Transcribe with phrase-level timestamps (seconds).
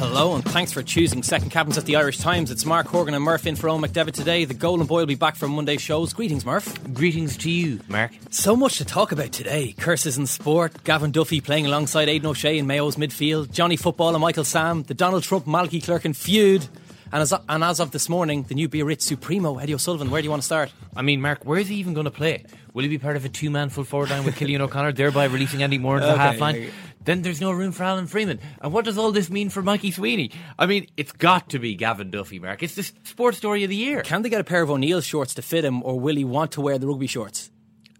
[0.00, 2.50] Hello, and thanks for choosing Second Captains at the Irish Times.
[2.50, 4.46] It's Mark Horgan and Murph in for Eoin McDevitt today.
[4.46, 6.14] The Golden Boy will be back for Monday's shows.
[6.14, 6.82] Greetings, Murph.
[6.94, 8.10] Greetings to you, Mark.
[8.30, 9.74] So much to talk about today.
[9.78, 14.22] Curses in sport, Gavin Duffy playing alongside Aidan O'Shea in Mayo's midfield, Johnny Football and
[14.22, 16.66] Michael Sam, the Donald Trump Malky Clerkin feud,
[17.12, 20.08] and as, and as of this morning, the new Biarritz Supremo, Eddie O'Sullivan.
[20.08, 20.72] Where do you want to start?
[20.96, 22.46] I mean, Mark, where's he even going to play?
[22.72, 25.26] Will he be part of a two man full forward line with Cillian O'Connor, thereby
[25.26, 26.70] releasing Andy Moore into the half line?
[27.02, 28.40] Then there's no room for Alan Freeman.
[28.60, 30.30] And what does all this mean for Mikey Sweeney?
[30.58, 32.62] I mean, it's got to be Gavin Duffy, Mark.
[32.62, 34.02] It's the sports story of the year.
[34.02, 36.52] Can they get a pair of O'Neill shorts to fit him, or will he want
[36.52, 37.50] to wear the rugby shorts?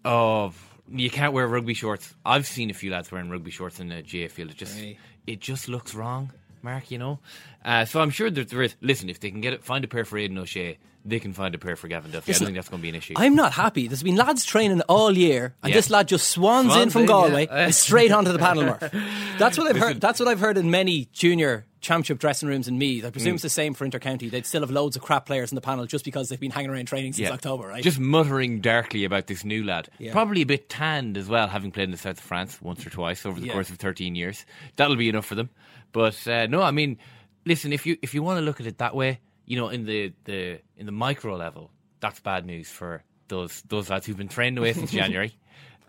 [0.05, 0.53] Oh,
[0.89, 2.15] you can't wear rugby shorts.
[2.27, 4.50] I've seen a few lads wearing rugby shorts in the GAA field.
[4.50, 4.99] It just, Really?
[5.27, 6.91] it just looks wrong, Mark.
[6.91, 7.19] You know.
[7.65, 8.75] Uh, so I'm sure that there is.
[8.81, 11.54] Listen, if they can get it, find a pair for Aidan O'Shea, they can find
[11.54, 12.32] a pair for Gavin Duffy.
[12.32, 13.15] I don't think that's going to be an issue.
[13.16, 13.87] I'm not happy.
[13.88, 15.76] There's been lads training all year, and Yeah.
[15.76, 17.56] this lad just swans, in from in, Galway yeah.
[17.66, 18.93] and straight onto the panel, Murph.
[19.38, 20.00] That's what I've heard.
[20.00, 23.04] That's what I've heard in many junior championship dressing rooms in Meath.
[23.06, 23.12] I Mm.
[23.12, 24.31] presume it's the same for Intercounty.
[24.31, 26.71] They'd still have loads of crap players in the panel just because they've been hanging
[26.71, 27.32] around training since Yeah.
[27.34, 27.82] October, right?
[27.82, 29.88] Just muttering darkly about this new lad.
[29.98, 30.12] Yeah.
[30.12, 32.91] Probably a bit tanned as well, having played in the south of France once or
[32.91, 33.53] twice over the Yeah.
[33.54, 34.44] course of 13 years.
[34.77, 35.48] That'll be enough for them.
[35.93, 36.99] But uh, no, I mean,
[37.45, 39.84] listen, if you if you want to look at it that way, you know, in
[39.87, 41.71] the, the in the micro level,
[42.01, 45.33] that's bad news for those those lads who've been trained away since January.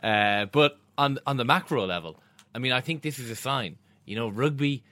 [0.01, 2.19] Uh, but on on the macro level,
[2.55, 3.77] I mean, I think this is a sign.
[4.05, 4.83] You know, rugby,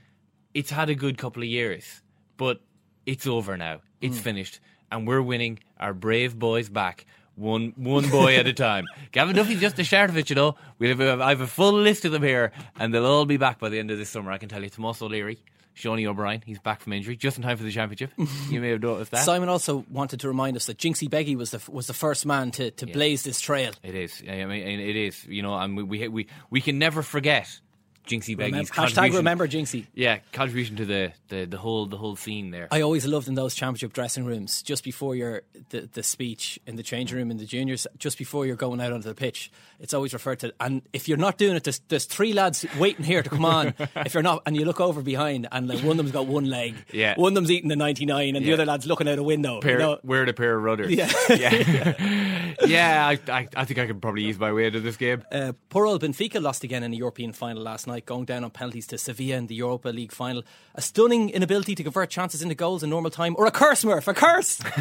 [0.54, 2.02] it's had a good couple of years,
[2.38, 2.62] but
[3.06, 3.82] it's over now.
[4.02, 4.24] It's Hmm.
[4.24, 4.60] finished,
[4.92, 5.60] and we're winning.
[5.80, 7.06] Our brave boys back.
[7.40, 8.86] One one boy at a time.
[9.14, 10.56] Gavin Duffy's just a start of it, you know.
[10.78, 13.38] We have a, I have a full list of them here, and they'll all be
[13.38, 14.30] back by the end of this summer.
[14.30, 15.40] I can tell you, Tomas O'Leary,
[15.74, 18.12] Seanie O'Brien, he's back from injury, just in time for the championship.
[18.50, 19.24] you may have noticed that.
[19.24, 22.52] Simon also wanted to remind us that Jinksy Beggy was the was the first man
[22.52, 23.72] to, to blaze this trail.
[23.84, 24.22] It is.
[24.28, 25.26] I mean, it is.
[25.26, 27.62] You know, and we we we, we can never forget
[28.10, 29.86] Jinksy Remember, Beggy's hashtag remember Jinksy.
[29.94, 32.68] Yeah, contribution to the, the, the whole the whole scene there.
[32.72, 36.76] I always loved in those championship dressing rooms, just before your the, the speech in
[36.76, 39.94] the changing room in the juniors, just before you're going out onto the pitch, it's
[39.94, 40.54] always referred to.
[40.60, 43.74] And if you're not doing it, there's, there's three lads waiting here to come on.
[43.96, 46.46] if you're not, and you look over behind, and like one of them's got one
[46.46, 47.16] leg, Yeah.
[47.16, 49.62] one of them's eating the 99, and the other lad's looking out a window.
[49.62, 50.00] pair, you know?
[50.04, 50.92] wearing a pair of rudders.
[50.92, 51.12] Yeah.
[51.30, 52.56] yeah.
[52.66, 55.24] yeah I, I, I think I could probably ease my way into this game.
[55.32, 58.52] Uh, poor old Benfica lost again in the European final last night, going down on
[58.52, 60.44] penalties to Sevilla in the Europa League final.
[60.76, 64.08] A stunning inability to convert chances into goals in normal time, or a curse, Murph,
[64.08, 64.62] a curse.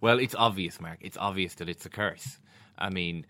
[0.00, 0.98] Well, it's obvious, Mark.
[1.00, 2.38] It's obvious that it's a curse.
[2.76, 3.26] I mean,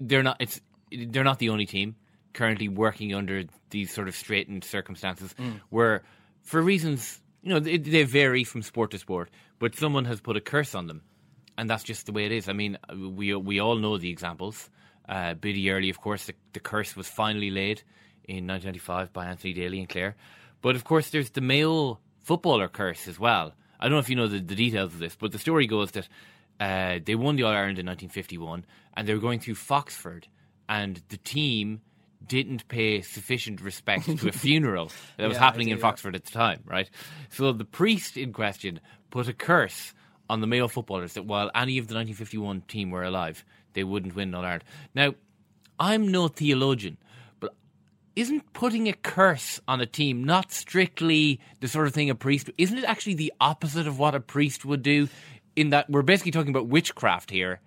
[0.00, 0.36] they're not.
[0.40, 0.60] It's
[0.90, 1.96] they're not the only team
[2.32, 5.34] currently working under these sort of straitened circumstances,
[5.68, 6.02] where,
[6.42, 10.36] for reasons you know, they, they vary from sport to sport, but someone has put
[10.36, 11.02] a curse on them,
[11.56, 12.48] and that's just the way it is.
[12.48, 14.68] I mean, we we all know the examples.
[15.08, 17.82] Uh, Biddy Early, of course, the, the curse was finally laid
[18.24, 20.16] in 1995 by Anthony Daly and Clare.
[20.62, 23.54] But of course, there's the Mayo footballer curse as well.
[23.78, 25.92] I don't know if you know the, the details of this, but the story goes
[25.92, 26.08] that
[26.60, 28.64] uh, they won the All Ireland in 1951,
[28.96, 30.24] and they were going through Foxford,
[30.68, 31.80] and the team
[32.26, 35.82] didn't pay sufficient respect to a funeral that was Yeah, happening do, in yeah.
[35.82, 36.90] Foxford at the time, right?
[37.30, 38.80] So the priest in question
[39.10, 39.94] put a curse
[40.28, 44.14] on the Mayo footballers that while any of the 1951 team were alive, they wouldn't
[44.14, 44.64] win All Ireland.
[44.94, 45.14] Now,
[45.78, 46.98] I'm no theologian,
[48.16, 52.50] isn't putting a curse on a team not strictly the sort of thing a priest?
[52.58, 55.08] Isn't it actually the opposite of what a priest would do?
[55.56, 57.60] In that we're basically talking about witchcraft here.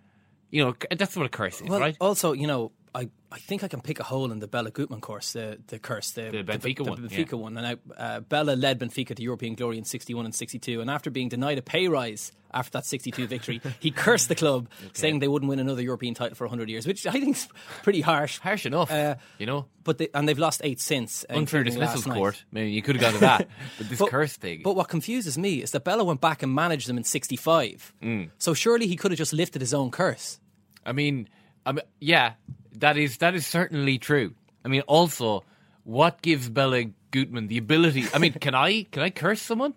[0.51, 1.98] You know, that's what a curse is, Well, right?
[2.00, 5.01] also, you know, I, I think I can pick a hole in the Béla Guttmann
[5.01, 7.24] course, the the curse, the, The Benfica the, one, the yeah.
[7.25, 7.57] Benfica one.
[7.57, 11.10] And I, uh, Béla led Benfica to European glory in '61 and '62, and after
[11.10, 15.28] being denied a pay rise after that '62 victory, he cursed the club, saying they
[15.28, 17.48] wouldn't win another European title for 100 years, which I think is
[17.81, 18.38] pretty harsh.
[18.40, 19.66] Harsh enough, Uh, you know.
[19.84, 21.25] But they, and they've lost eight since.
[21.28, 22.18] uh, Unfair including dismissals last night.
[22.19, 22.45] court.
[22.51, 23.48] Maybe you could have gone to that,
[23.80, 24.62] but this But- curse thing.
[24.63, 27.92] But what confuses me is that Béla went back and managed them in '65.
[28.04, 28.30] Mm.
[28.38, 30.40] So surely he could have just lifted his own curse.
[30.86, 31.28] I mean,
[31.65, 32.33] I mean, yeah,
[32.77, 34.33] that is that is certainly true.
[34.65, 35.44] I mean, also,
[35.83, 38.06] what gives Béla Guttmann the ability?
[38.13, 39.74] I mean, can I can I curse someone?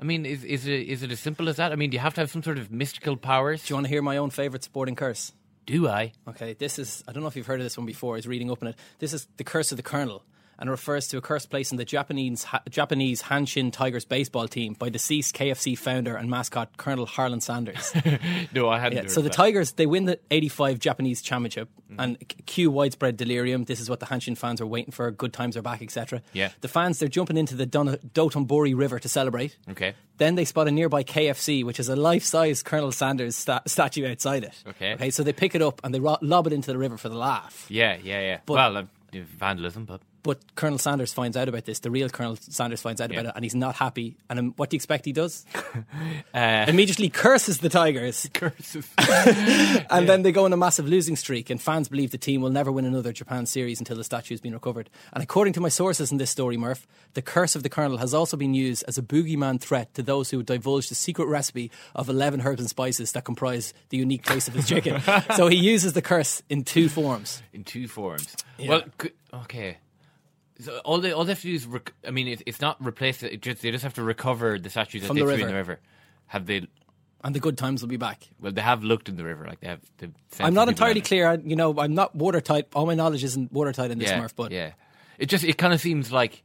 [0.00, 1.72] I mean, is is it is it as simple as that?
[1.72, 3.64] I mean, do you have to have some sort of mystical powers?
[3.64, 5.32] Do you want to hear my own favourite sporting curse?
[5.66, 6.12] Do I?
[6.26, 8.50] Okay, this is, I don't know if you've heard of this one before, Is reading
[8.50, 8.76] up on it.
[8.98, 10.24] This is the curse of the Colonel
[10.60, 14.74] and refers to a cursed place in the Japanese, ha- Japanese Hanshin Tigers baseball team
[14.74, 17.92] by deceased KFC founder and mascot Colonel Harlan Sanders.
[18.52, 19.04] No, I hadn't.
[19.04, 19.34] Yeah, so the that.
[19.36, 22.00] Tigers they win the '85 Japanese Championship, Mm-hmm.
[22.00, 23.64] and cue widespread delirium.
[23.64, 25.10] This is what the Hanshin fans are waiting for.
[25.10, 26.22] Good times are back, etc.
[26.32, 26.50] Yeah.
[26.60, 29.56] the fans they're jumping into the Don- Dotonbori River to celebrate.
[29.70, 29.94] Okay.
[30.18, 34.44] Then they spot a nearby KFC, which is a life-size Colonel Sanders sta- statue outside
[34.44, 34.62] it.
[34.68, 34.94] Okay.
[34.94, 37.08] Okay, so they pick it up and they ro- lob it into the river for
[37.08, 37.66] the laugh.
[37.68, 38.38] Yeah, yeah, yeah.
[38.46, 41.78] But- well, uh, vandalism, but But Colonel Sanders finds out about this.
[41.78, 43.20] The real Colonel Sanders finds out Yeah.
[43.20, 44.16] about it, and he's not happy.
[44.28, 45.46] And um, what do you expect he does?
[46.34, 48.28] uh, Immediately curses the Tigers.
[48.34, 48.86] curses.
[49.90, 52.50] And then they go on a massive losing streak, and fans believe the team will
[52.50, 54.90] never win another Japan series until the statue has been recovered.
[55.12, 58.12] And according to my sources in this story, Murph, the curse of the Colonel has
[58.14, 62.08] also been used as a boogeyman threat to those who divulge the secret recipe of
[62.08, 65.00] 11 herbs and spices that comprise the unique taste of his chicken.
[65.36, 67.42] so he uses the curse in two forms.
[67.52, 68.36] in two forms.
[68.58, 68.82] Well,
[69.32, 69.78] okay.
[70.60, 72.76] So all they all they have to do is, rec- I mean, it, it's not
[72.84, 73.40] replace it.
[73.42, 75.50] just, they just have to recover the statue that From they the threw in river.
[75.50, 75.80] the river.
[76.26, 76.66] Have they?
[77.22, 78.28] And the good times will be back.
[78.40, 79.46] Well, they have looked in the river.
[79.46, 79.80] Like they have.
[79.98, 81.28] they've sent I'm some not people entirely down clear.
[81.28, 82.68] I- You know, I'm not watertight.
[82.74, 84.72] All my knowledge isn't watertight in this, Murph, but yeah.
[85.18, 86.42] It just it kind of seems like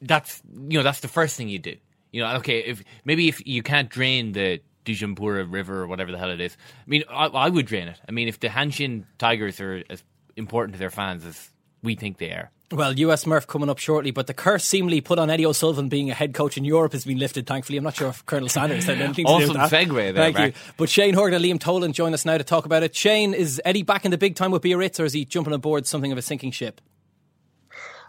[0.00, 1.76] that's you know that's the first thing you do.
[2.10, 6.18] You know, okay, if maybe if you can't drain the Dijampura River or whatever the
[6.18, 6.56] hell it is,
[6.86, 7.98] I mean, I, I would drain it.
[8.06, 10.02] I mean, if the Hanshin Tigers are as
[10.36, 11.50] important to their fans as
[11.82, 15.18] we think they are, Well, US Murph coming up shortly, but the curse seemingly put
[15.18, 17.76] on Eddie O'Sullivan being a head coach in Europe has been lifted, thankfully.
[17.76, 19.88] I'm not sure if Colonel Sanders had anything to do Awesome with that.
[19.88, 20.48] segue there, Thank Mark.
[20.48, 20.60] you.
[20.78, 22.94] But Shane Horgan and Liam Toland join us now to talk about it.
[22.96, 25.86] Shane, is Eddie back in the big time with Biarritz or is he jumping aboard
[25.86, 26.80] something of a sinking ship?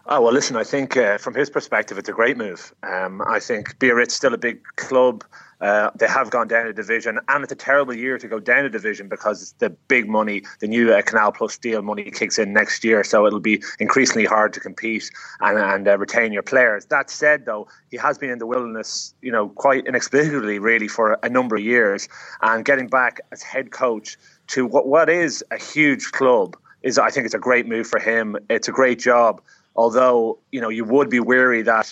[0.05, 0.55] Oh well, listen.
[0.55, 2.73] I think uh, from his perspective, it's a great move.
[2.83, 5.23] Um, I think Biarritz still a big club.
[5.63, 8.65] Uh, they have gone down a division, and it's a terrible year to go down
[8.65, 12.51] a division because the big money, the new uh, Canal Plus deal money, kicks in
[12.51, 13.01] next year.
[13.01, 16.87] So it'll be increasingly hard to compete and, and uh, retain your players.
[16.87, 21.17] That said, though, he has been in the wilderness, you know, quite inexplicably, really, for
[21.23, 22.09] a number of years,
[22.41, 27.09] and getting back as head coach to what what is a huge club is, I
[27.09, 28.35] think, it's a great move for him.
[28.49, 29.41] It's a great job
[29.75, 31.91] although you know you would be weary that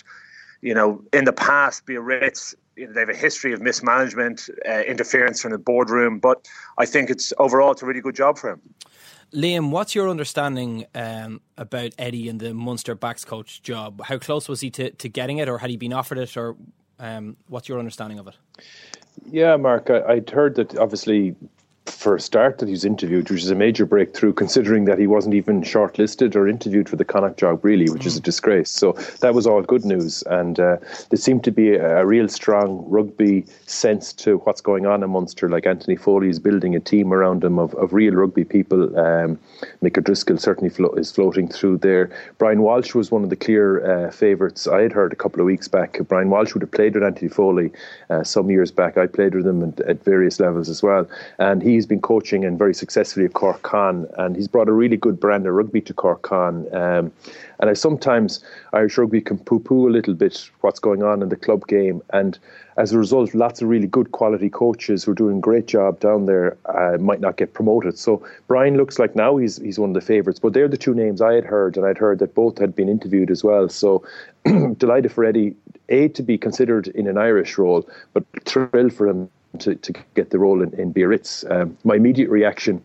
[0.60, 4.80] you know in the past Biarritz you know, they have a history of mismanagement, uh,
[4.80, 6.48] interference from the boardroom, but
[6.78, 8.60] I think it's overall it's a really good job for him.
[9.34, 14.02] Liam, what's your understanding um, about Eddie and the Munster backs coach job?
[14.04, 16.56] How close was he to, to getting it, or had he been offered it, or
[16.98, 18.36] um, what's your understanding of it?
[19.30, 21.34] Yeah, Mark, I, I'd heard that obviously
[21.92, 25.06] for a start that he was interviewed, which is a major breakthrough considering that he
[25.06, 28.70] wasn't even shortlisted or interviewed for the Connacht job, really, which is a disgrace.
[28.70, 30.22] So that was all good news.
[30.22, 30.76] And uh,
[31.10, 35.10] there seemed to be a, a real strong rugby sense to what's going on in
[35.10, 35.48] Munster.
[35.48, 38.98] Like Anthony Foley is building a team around him of, of real rugby people.
[38.98, 39.38] Um,
[39.82, 42.10] Mick O'Driscoll certainly flo- is floating through there.
[42.38, 44.66] Brian Walsh was one of the clear uh, favourites.
[44.66, 45.98] I had heard a couple of weeks back.
[46.08, 47.72] Brian Walsh would have played with Anthony Foley
[48.10, 48.96] uh, some years back.
[48.96, 51.08] I played with him at, at various levels as well.
[51.38, 54.96] And he's been coaching and very successfully at Cork Con, and he's brought a really
[54.96, 56.66] good brand of rugby to Cork Con.
[56.74, 57.12] Um,
[57.60, 61.36] and I sometimes Irish rugby can poo-poo a little bit what's going on in the
[61.36, 62.38] club game, and
[62.76, 66.00] as a result, lots of really good quality coaches who are doing a great job
[66.00, 67.98] down there uh, might not get promoted.
[67.98, 70.94] So Brian looks like now he's he's one of the favourites, but they're the two
[70.94, 73.68] names I had heard, and I'd heard that both had been interviewed as well.
[73.68, 74.04] So
[74.76, 75.54] delighted for Eddie
[75.88, 79.30] A, to be considered in an Irish role, but thrilled for him
[79.60, 81.44] to, to get the role in, in Biarritz.
[81.50, 82.82] Um, my immediate reaction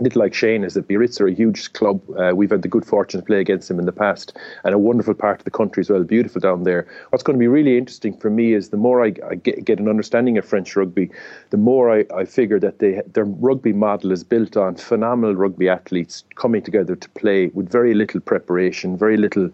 [0.00, 2.00] a little like Shane is that Biarritz are a huge club.
[2.18, 4.78] Uh, we've had the good fortune to play against them in the past, and a
[4.78, 6.88] wonderful part of the country as well, beautiful down there.
[7.10, 9.78] What's going to be really interesting for me is the more I, I get, get,
[9.78, 11.10] an understanding of French rugby,
[11.50, 15.68] the more I, I figure that they, their rugby model is built on phenomenal rugby
[15.68, 19.50] athletes coming together to play with very little preparation, very little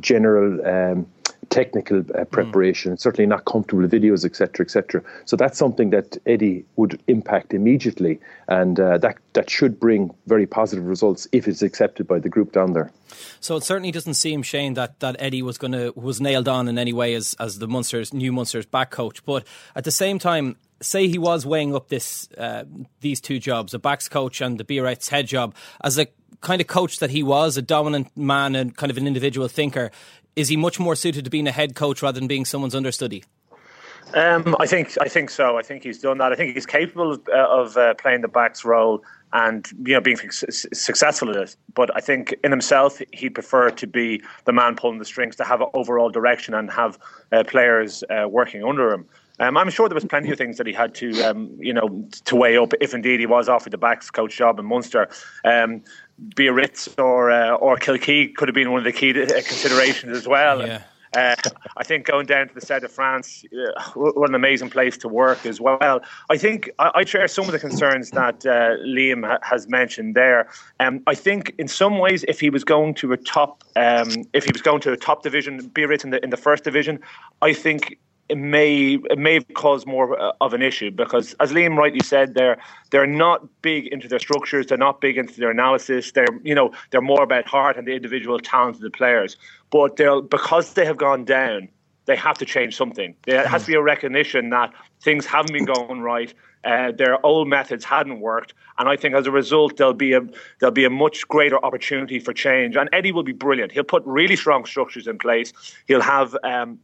[0.00, 0.66] general.
[0.66, 1.06] Um,
[1.50, 2.30] technical uh, mm.
[2.30, 3.00] preparation, mm.
[3.00, 5.02] certainly not comfortable videos, etc., etc.
[5.26, 10.46] So that's something that Eddie would impact immediately, and uh, that that should bring very
[10.46, 12.90] positive results if it's accepted by the group down there.
[13.40, 16.68] So it certainly doesn't seem Shane that, that Eddie was going to was nailed on
[16.68, 20.18] in any way as as the Munsters new Munsters back coach, but at the same
[20.18, 20.56] time.
[20.82, 22.64] Say he was weighing up this uh,
[23.02, 25.54] these two jobs, a backs coach and the Biarritz head job,
[25.84, 26.06] as a
[26.40, 29.90] kind of coach that he was, a dominant man and kind of an individual thinker
[30.40, 33.24] is he much more suited to being a head coach rather than being someone's understudy?
[34.14, 35.56] Um, I think I think so.
[35.56, 36.32] I think he's done that.
[36.32, 40.00] I think he's capable of, uh, of uh, playing the backs role and you know
[40.00, 41.56] being successful at it.
[41.74, 45.44] But I think in himself, he'd prefer to be the man pulling the strings, to
[45.44, 46.98] have overall direction and have
[47.30, 49.06] uh, players uh, working under him.
[49.38, 52.06] Um, I'm sure there was plenty of things that he had to, um, you know,
[52.26, 55.08] to weigh up if indeed he was offered the backs coach job in Munster.
[55.44, 55.82] Um,
[56.36, 60.28] Biarritz or uh, or Kilkee could have been one of the key uh, considerations as
[60.28, 60.66] well.
[60.66, 60.82] Yeah.
[61.16, 61.34] Uh,
[61.76, 65.08] I think going down to the south of France, uh, what an amazing place to
[65.08, 66.00] work as well.
[66.28, 70.14] I think I, I share some of the concerns that uh, Liam ha- has mentioned
[70.14, 70.48] there.
[70.78, 74.44] Um, I think in some ways, if he was going to a top, um, if
[74.44, 77.00] he was going to a top division, Biarritz in the in the first division,
[77.42, 77.98] I think
[78.30, 82.34] it may it may cause more uh, of an issue because, as Liam rightly said,
[82.34, 82.58] they're
[82.90, 86.12] they're not big into their structures, they're not big into their analysis.
[86.12, 89.36] They're you know they're more about heart and the individual talent of the players.
[89.70, 91.68] But they'll because they have gone down,
[92.06, 93.16] they have to change something.
[93.26, 94.72] There has to be a recognition that
[95.02, 96.32] things haven't been going right.
[96.62, 100.20] Uh, their old methods hadn't worked, and I think as a result there'll be a
[100.60, 102.76] there'll be a much greater opportunity for change.
[102.76, 103.72] And Eddie will be brilliant.
[103.72, 105.52] He'll put really strong structures in place.
[105.88, 106.78] He'll have um,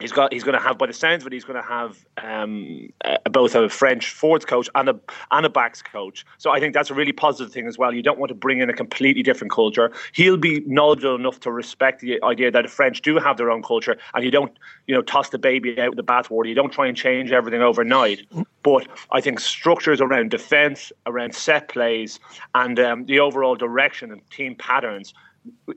[0.00, 0.32] He's got.
[0.32, 3.16] He's going to have, by the sounds of it, he's going to have um, uh,
[3.30, 5.00] both a French forwards coach and a
[5.30, 6.26] and a backs coach.
[6.36, 7.94] So I think that's a really positive thing as well.
[7.94, 9.90] You don't want to bring in a completely different culture.
[10.12, 13.62] He'll be knowledgeable enough to respect the idea that the French do have their own
[13.62, 14.52] culture, and you don't,
[14.86, 16.46] you know, toss the baby out with the bathwater.
[16.46, 18.20] You don't try and change everything overnight.
[18.62, 22.20] But I think structures around defence, around set plays,
[22.54, 25.14] and um, the overall direction and team patterns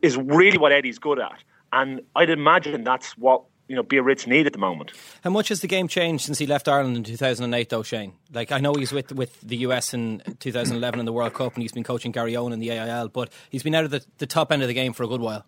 [0.02, 1.44] is really what Eddie's good at.
[1.72, 4.92] And I'd imagine that's what you know be a Biarritz need at the moment.
[5.24, 8.14] How much has the game changed since he left Ireland in 2008, though, Shane?
[8.34, 11.62] Like I know he's with with the US in 2011 in the World Cup, and
[11.62, 14.52] he's been coaching Garryowen in the AIL, but he's been out of the, the top
[14.52, 15.46] end of the game for a good while.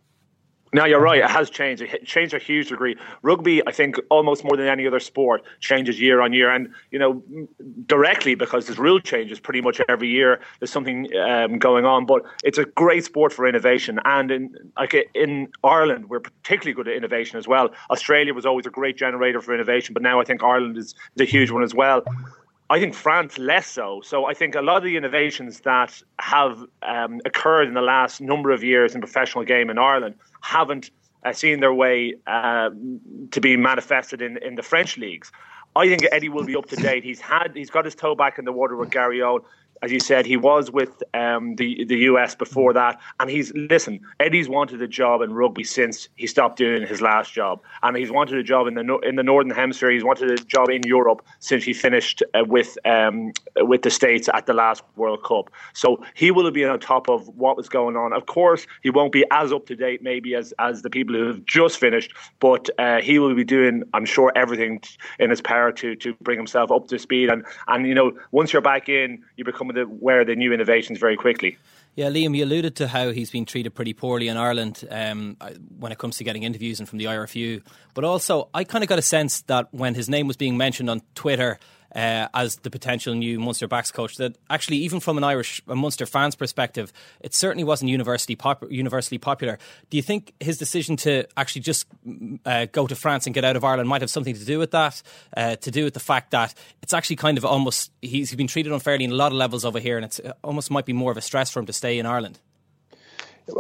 [0.74, 1.20] No, you're right.
[1.20, 1.82] It has changed.
[1.82, 2.96] It changed a huge degree.
[3.24, 7.00] Rugby, I think, almost more than any other sport, changes year on year, and you
[7.00, 7.22] know,
[7.88, 10.40] directly because there's rule changes pretty much every year.
[10.60, 14.00] There's something um, going on, but it's a great sport for innovation.
[14.06, 17.70] And in like in Ireland, we're particularly good at innovation as well.
[17.90, 21.26] Australia was always a great generator for innovation, but now I think Ireland is, a
[21.26, 22.04] huge one as well.
[22.72, 24.00] I think France less so.
[24.02, 28.22] So I think a lot of the innovations that have um, occurred in the last
[28.22, 30.90] number of years in professional game in Ireland haven't
[31.26, 32.70] uh, seen their way uh,
[33.32, 35.34] to be manifested in, in the French leagues.
[35.76, 37.04] I think Eddie will be up to date.
[37.04, 39.42] He's had he's got his toe back in the water with Garryowen
[39.82, 44.00] as you said, he was with um, the the US before that, and he's listen.
[44.20, 48.12] Eddie's wanted a job in rugby since he stopped doing his last job, and he's
[48.12, 49.90] wanted a job in the in the northern hemisphere.
[49.90, 54.30] He's wanted a job in Europe since he finished uh, with um, with the states
[54.34, 55.50] at the last World Cup.
[55.74, 58.14] So he will been on top of what was going on.
[58.14, 61.26] Of course, he won't be as up to date maybe as as the people who
[61.28, 64.82] have just finished, but uh, he will be doing, I'm sure, everything
[65.20, 67.30] in his power to to bring himself up to speed.
[67.30, 71.00] And and you know, once you're back in, you become the, where the new innovations
[71.00, 71.58] very quickly.
[71.96, 75.36] Yeah, Liam, you alluded to how he's been treated pretty poorly in Ireland um,
[75.78, 77.62] when it comes to getting interviews and from the IRFU.
[77.94, 80.90] But also, I kind of got a sense that when his name was being mentioned
[80.90, 81.60] on Twitter,
[81.96, 84.18] uh, as the potential new Munster backs coach.
[84.18, 88.70] That actually, even from an Irish a Munster fans perspective, it certainly wasn't universally pop-
[88.70, 89.58] universally popular.
[89.90, 91.88] Do you think his decision to actually just
[92.46, 94.72] uh, go to France and get out of Ireland might have something to do with
[94.72, 95.02] that?
[95.36, 98.72] Uh, to do with the fact that it's actually kind of almost he's been treated
[98.72, 101.12] unfairly in a lot of levels over here, and it's it almost might be more
[101.12, 102.40] of a stress for him to stay in Ireland.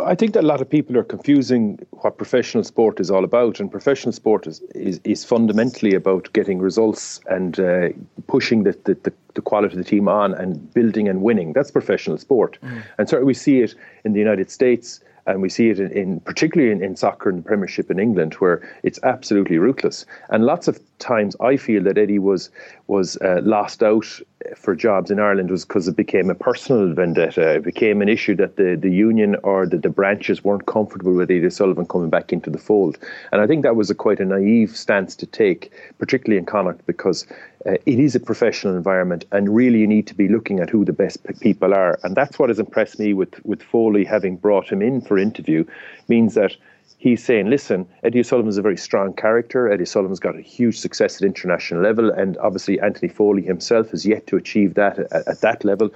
[0.03, 3.59] I think that a lot of people are confusing what professional sport is all about,
[3.59, 7.89] and professional sport is is, is fundamentally about getting results and uh,
[8.27, 11.53] pushing the, the, the, quality of the team on and building and winning.
[11.53, 12.83] That's professional sport, mm.
[12.97, 16.19] and certainly we see it in the United States and we see it in, in
[16.21, 20.05] particularly in, in, soccer and the Premiership in England, where it's absolutely ruthless.
[20.29, 22.49] And lots of times, I feel that Eddie was
[22.87, 24.19] was uh, lost out
[24.55, 27.55] for jobs in Ireland was because it became a personal vendetta.
[27.55, 31.29] It became an issue that the, the union or the, the branches weren't comfortable with
[31.29, 32.97] Eddie Sullivan coming back into the fold.
[33.31, 36.85] And I think that was a quite a naive stance to take, particularly in Connacht,
[36.85, 37.25] because
[37.65, 40.83] uh, it is a professional environment, and really you need to be looking at who
[40.83, 41.99] the best p- people are.
[42.03, 45.65] And that's what has impressed me with with Foley having brought him in for interview,
[46.07, 46.55] means that
[46.97, 49.71] he's saying, listen, Eddie O'Sullivan is a very strong character.
[49.71, 54.05] Eddie O'Sullivan's got a huge success at international level, and obviously Anthony Foley himself has
[54.05, 55.91] yet to achieve that at, at, that level.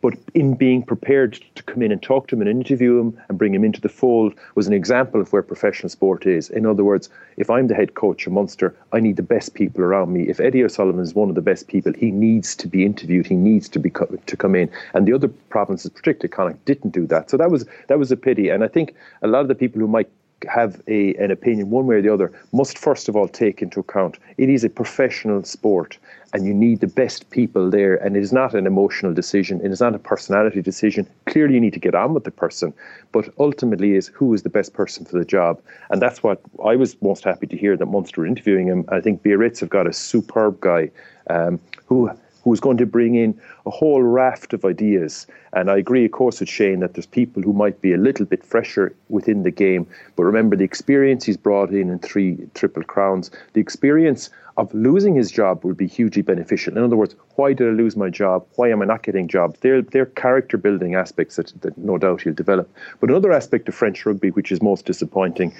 [0.00, 3.38] But in being prepared to come in and talk to him and interview him and
[3.38, 6.50] bring him into the fold was an example of where professional sport is.
[6.50, 7.08] In other words,
[7.38, 10.28] if I'm the head coach of Munster, I need the best people around me.
[10.28, 13.26] If Eddie O'Sullivan is one of the best people, he needs to be interviewed.
[13.26, 14.70] He needs to be co- to come in.
[14.92, 17.30] And the other provinces, particularly Connacht, didn't do that.
[17.30, 18.50] So that was that was a pity.
[18.50, 20.10] And I think a lot of the people who might
[20.46, 23.80] have a, an opinion one way or the other must first of all take into
[23.80, 25.98] account it is a professional sport
[26.32, 29.70] and you need the best people there and it is not an emotional decision it
[29.70, 31.06] is not a personality decision.
[31.26, 32.72] Clearly you need to get on with the person
[33.12, 35.60] but ultimately is who is the best person for the job.
[35.90, 38.84] And that's what I was most happy to hear that Munster interviewing him.
[38.88, 40.90] I think Biarritz have got a superb guy
[41.30, 42.10] um, who
[42.44, 45.26] who's going to bring in a whole raft of ideas.
[45.54, 48.26] And I agree, of course, with Shane that there's people who might be a little
[48.26, 49.86] bit fresher within the game.
[50.14, 55.14] But remember, the experience he's brought in in three Triple Crowns, the experience of losing
[55.14, 56.76] his job would be hugely beneficial.
[56.76, 58.46] In other words, why did I lose my job?
[58.56, 59.58] Why am I not getting jobs?
[59.60, 62.70] They're, they're character building aspects that, that no doubt he'll develop.
[63.00, 65.54] But another aspect of French rugby, which is most disappointing,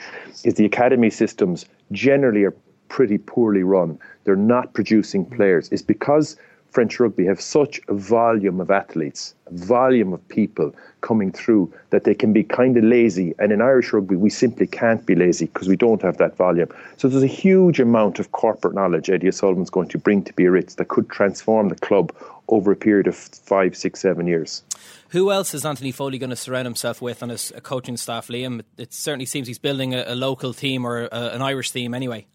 [0.44, 2.54] is the academy systems generally are
[2.88, 3.98] pretty poorly run.
[4.24, 5.68] They're not producing players.
[5.72, 6.36] It's because
[6.74, 12.02] French rugby have such a volume of athletes, a volume of people coming through that
[12.02, 13.32] they can be kind of lazy.
[13.38, 16.68] And in Irish rugby, we simply can't be lazy because we don't have that volume.
[16.96, 20.74] So there's a huge amount of corporate knowledge Eddie O'Sullivan's going to bring to Biarritz
[20.74, 22.12] that could transform the club
[22.48, 24.62] over a period of five, six, seven years.
[25.10, 28.62] Who else is Anthony Foley going to surround himself with on his coaching staff, Liam?
[28.76, 32.26] It certainly seems he's building a, a local team or a, an Irish team anyway.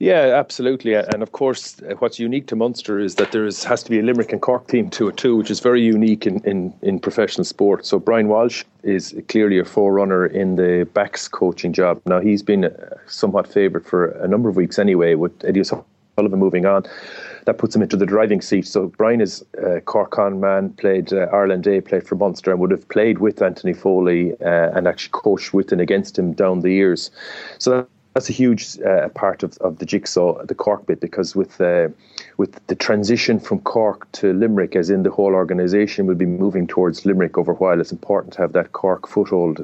[0.00, 0.94] Yeah, absolutely.
[0.94, 4.02] And of course, what's unique to Munster is that there is, has to be a
[4.02, 7.44] Limerick and Cork team to it too, which is very unique in, in, in professional
[7.44, 7.84] sport.
[7.84, 12.00] So Brian Walsh is clearly a forerunner in the backs coaching job.
[12.06, 12.70] Now, he's been uh,
[13.08, 16.84] somewhat favoured for a number of weeks anyway, with Eddie O'Sullivan moving on.
[17.44, 18.66] That puts him into the driving seat.
[18.66, 22.60] So Brian is a Cork Con man, played uh, Ireland A, played for Munster, and
[22.60, 26.60] would have played with Anthony Foley uh, and actually coached with and against him down
[26.60, 27.10] the years.
[27.58, 31.60] So that's a huge uh, part of, of the jigsaw, the Cork bit, because with
[31.60, 31.88] uh,
[32.38, 36.66] with the transition from Cork to Limerick, as in the whole organisation will be moving
[36.66, 39.60] towards Limerick over a while, it's important to have that Cork foothold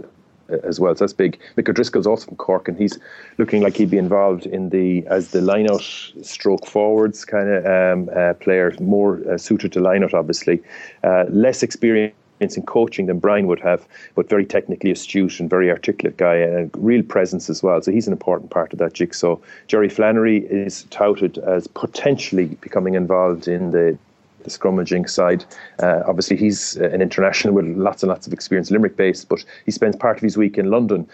[0.49, 0.95] uh, as well.
[0.95, 1.39] So that's big.
[1.57, 2.99] Mick O'Driscoll's also from Cork, and he's
[3.39, 8.11] looking like he'd be involved in the as the lineout stroke forwards kind of um,
[8.17, 10.63] uh, player, more uh, suited to lineout, obviously.
[11.03, 15.71] Uh, less experience in coaching than Brian would have, but very technically astute and very
[15.71, 17.81] articulate guy, and a real presence as well.
[17.83, 19.39] So he's an important part of that jigsaw.
[19.69, 23.99] Jerry Flannery is touted as potentially becoming involved in the
[24.47, 25.45] the scrummaging side.
[25.81, 29.73] Uh, obviously, he's an international with lots and lots of experience, Limerick based, but he
[29.73, 31.07] spends part of his week in London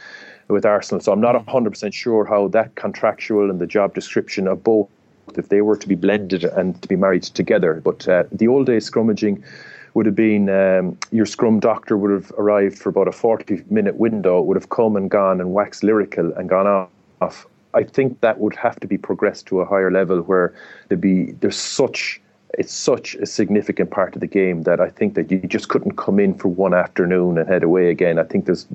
[0.49, 1.01] with Arsenal.
[1.01, 4.89] So I'm not 100% sure how that contractual and the job description of both,
[5.37, 7.81] if they were to be blended and to be married together.
[7.83, 9.43] But uh, the old days scrummaging
[9.95, 13.97] would have been um, your scrum doctor would have arrived for about a 40 minute
[13.97, 16.89] window, would have come and gone and waxed lyrical and gone
[17.21, 17.47] off.
[17.75, 20.55] I think that would have to be progressed to a higher level where
[20.89, 22.21] there be there's such
[22.59, 25.97] it's such a significant part of the game that I think that you just couldn't
[25.97, 28.19] come in for one afternoon and head away again.
[28.19, 28.67] I think there's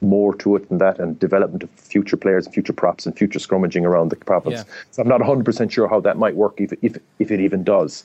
[0.00, 3.38] more to it than that and development of future players and future props and future
[3.38, 4.64] scrummaging around the province.
[4.66, 4.74] Yeah.
[4.90, 8.04] So I'm not 100% sure how that might work if, if, if it even does.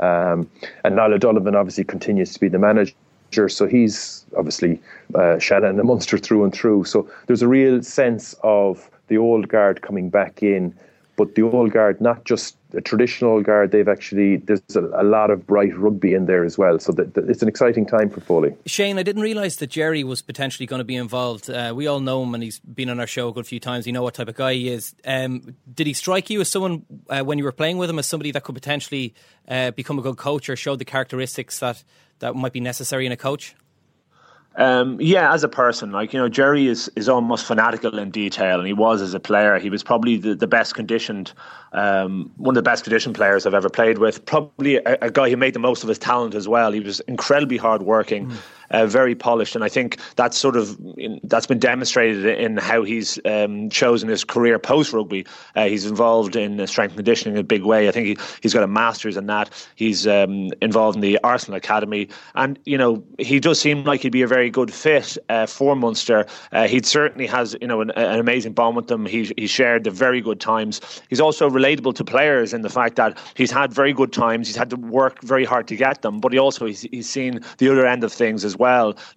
[0.00, 0.48] Um,
[0.84, 2.94] and Niall O'Donovan obviously continues to be the manager.
[3.48, 4.80] So he's obviously
[5.14, 6.84] uh, Shannon and Munster through and through.
[6.84, 10.74] So there's a real sense of the old guard coming back in,
[11.16, 13.70] but the old guard not just a traditional old guard.
[13.70, 16.78] They've actually there's a, a lot of bright rugby in there as well.
[16.78, 18.54] So that, that it's an exciting time for Foley.
[18.66, 21.48] Shane, I didn't realise that Jerry was potentially going to be involved.
[21.48, 23.86] Uh, we all know him, and he's been on our show a good few times.
[23.86, 24.94] You know what type of guy he is.
[25.04, 28.06] Um, did he strike you as someone uh, when you were playing with him as
[28.06, 29.14] somebody that could potentially
[29.48, 31.82] uh, become a good coach or show the characteristics that
[32.20, 33.54] that might be necessary in a coach?
[34.56, 38.58] Um, yeah, as a person, like you know, Jerry is is almost fanatical in detail,
[38.58, 39.58] and he was as a player.
[39.58, 41.32] He was probably the, the best conditioned,
[41.72, 44.24] um, one of the best conditioned players I've ever played with.
[44.26, 46.70] Probably a, a, guy who made the most of his talent as well.
[46.70, 48.28] He was incredibly hardworking.
[48.28, 48.36] Mm.
[48.74, 50.76] Uh, very polished, and I think that's sort of
[51.22, 55.24] that's been demonstrated in how he's um, chosen his career post rugby.
[55.54, 57.88] Uh, he's involved in strength and conditioning in a big way.
[57.88, 59.50] I think he, he's got a master's in that.
[59.76, 64.10] He's um, involved in the Arsenal Academy, and you know he does seem like he'd
[64.10, 66.26] be a very good fit uh, for Munster.
[66.50, 69.06] Uh, he certainly has you know an, an, amazing bond with them.
[69.06, 70.80] He he shared the very good times.
[71.08, 74.48] He's also relatable to players in the fact that he's had very good times.
[74.48, 77.40] He's had to work very hard to get them, but he also he's, he's seen
[77.58, 78.63] the other end of things as well.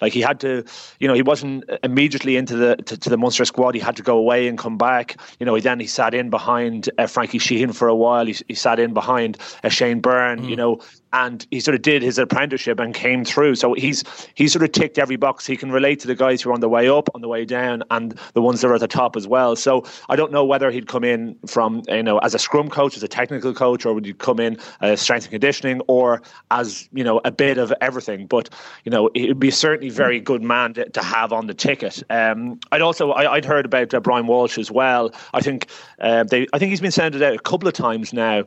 [0.02, 0.64] Like he had to,
[1.00, 3.76] you know, he wasn't immediately into the to, to the Munster squad.
[3.76, 5.20] He had to go away and come back.
[5.40, 8.26] You know, he then he sat in behind uh, Frankie Sheahan for a while.
[8.26, 10.42] He, he sat in behind uh, Shane Byrne.
[10.42, 10.50] Mm.
[10.50, 10.82] You know,
[11.14, 13.56] and he sort of did his apprenticeship and came through.
[13.56, 14.04] So he's
[14.36, 15.46] he sort of ticked every box.
[15.46, 17.46] He can relate to the guys who are on the way up, on the way
[17.46, 19.56] down, and the ones that are at the top as well.
[19.56, 22.98] So I don't know whether he'd come in from you know as a scrum coach,
[22.98, 26.90] as a technical coach, or would he come in as strength and conditioning, or as
[26.92, 28.28] you know a bit of everything.
[28.28, 28.50] But
[28.84, 32.02] you know he'd be certainly very good man to, to have on the ticket.
[32.10, 35.14] Um, I'd also I, would heard about uh, Brian Walsh as well.
[35.34, 35.68] I think
[36.00, 38.46] uh, they I think he's been sounded out a couple of times now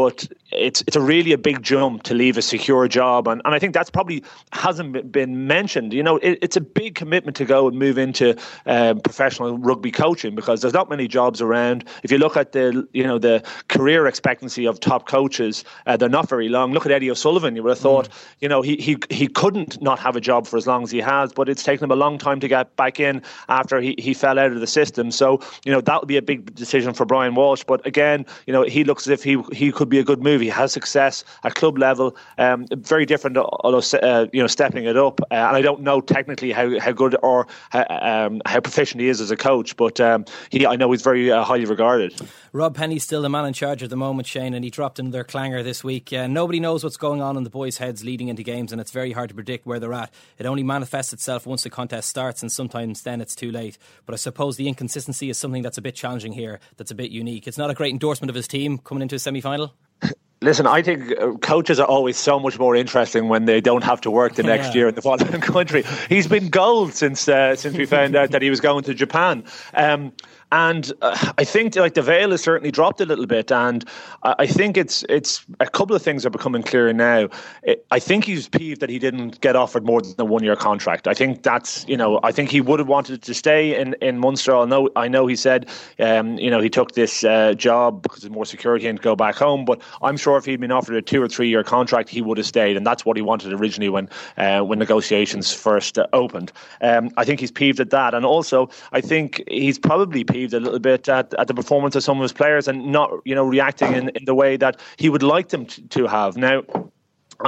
[0.00, 3.54] but it's it's a really a big jump to leave a secure job, and, and
[3.54, 5.92] I think that's probably hasn't been mentioned.
[5.92, 8.34] You know, it, it's a big commitment to go and move into
[8.64, 11.84] um, professional rugby coaching because there's not many jobs around.
[12.02, 16.08] If you look at the you know the career expectancy of top coaches, uh, they're
[16.08, 16.72] not very long.
[16.72, 17.54] Look at Eddie O'Sullivan.
[17.56, 18.24] You would have thought mm.
[18.40, 21.00] you know he he he couldn't not have a job for as long as he
[21.00, 24.14] has, but it's taken him a long time to get back in after he, he
[24.14, 25.10] fell out of the system.
[25.10, 27.64] So you know that would be a big decision for Brian Walsh.
[27.64, 30.40] But again, you know he looks as if he he could be a good move.
[30.40, 32.16] He has success at club level.
[32.38, 35.20] Um, very different, although uh, you know, stepping it up.
[35.30, 39.08] Uh, and I don't know technically how, how good or how, um, how proficient he
[39.08, 42.14] is as a coach, but um, he I know he's very uh, highly regarded.
[42.52, 45.12] Rob Penney's still the man in charge at the moment, Shane, and he dropped in
[45.12, 46.12] their clanger this week.
[46.12, 48.90] Uh, nobody knows what's going on in the boys' heads leading into games, and it's
[48.90, 50.12] very hard to predict where they're at.
[50.36, 53.78] It only manifests itself once the contest starts, and sometimes then it's too late.
[54.04, 57.12] But I suppose the inconsistency is something that's a bit challenging here, that's a bit
[57.12, 57.46] unique.
[57.46, 59.74] It's not a great endorsement of his team coming into a semi final.
[60.42, 64.00] Listen, I think uh, coaches are always so much more interesting when they don't have
[64.00, 64.74] to work the next yeah.
[64.74, 65.84] year in the following country.
[66.08, 69.44] He's been gold since uh, since we found out that he was going to Japan.
[69.74, 70.12] Um,
[70.52, 73.84] and uh, I think like the veil has certainly dropped a little bit, and
[74.22, 77.28] I think it's it's a couple of things are becoming clearer now.
[77.62, 80.56] It, I think he's peeved that he didn't get offered more than a one year
[80.56, 81.06] contract.
[81.06, 84.18] I think that's you know I think he would have wanted to stay in in
[84.18, 84.56] Munster.
[84.56, 85.68] I know I know he said
[86.00, 89.14] um, you know he took this uh, job because of more security and to go
[89.14, 92.08] back home, but I'm sure if he'd been offered a two or three year contract,
[92.08, 95.98] he would have stayed, and that's what he wanted originally when uh, when negotiations first
[95.98, 96.50] uh, opened.
[96.80, 100.60] Um, I think he's peeved at that, and also I think he's probably peeved a
[100.60, 103.44] little bit at, at the performance of some of his players and not, you know,
[103.44, 106.36] reacting in, in the way that he would like them to, to have.
[106.36, 106.62] Now,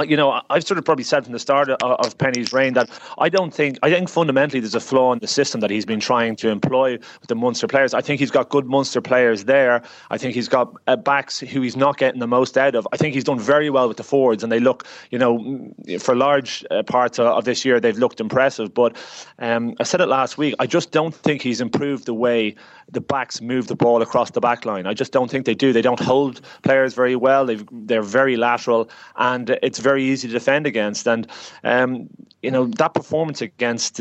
[0.01, 3.29] you know, I've sort of probably said from the start of, Penney's reign that I
[3.29, 6.35] don't think, I think fundamentally there's a flaw in the system that he's been trying
[6.37, 7.93] to employ with the Munster players.
[7.93, 9.81] I think he's got good Munster players there.
[10.09, 12.87] I think he's got uh, backs who he's not getting the most out of.
[12.91, 16.15] I think he's done very well with the forwards, and they look, you know, for
[16.15, 18.73] large uh, parts of, of, this year, they've looked impressive.
[18.73, 18.95] But
[19.39, 22.55] um, I said it last week, I just don't think he's improved the way
[22.93, 24.87] the backs move the ball across the back line.
[24.87, 25.73] I just don't think they do.
[25.73, 27.45] They don't hold players very well.
[27.45, 31.07] they they're very lateral, and it's very easy to defend against.
[31.07, 31.27] And
[31.63, 32.09] um,
[32.41, 33.99] you know that performance against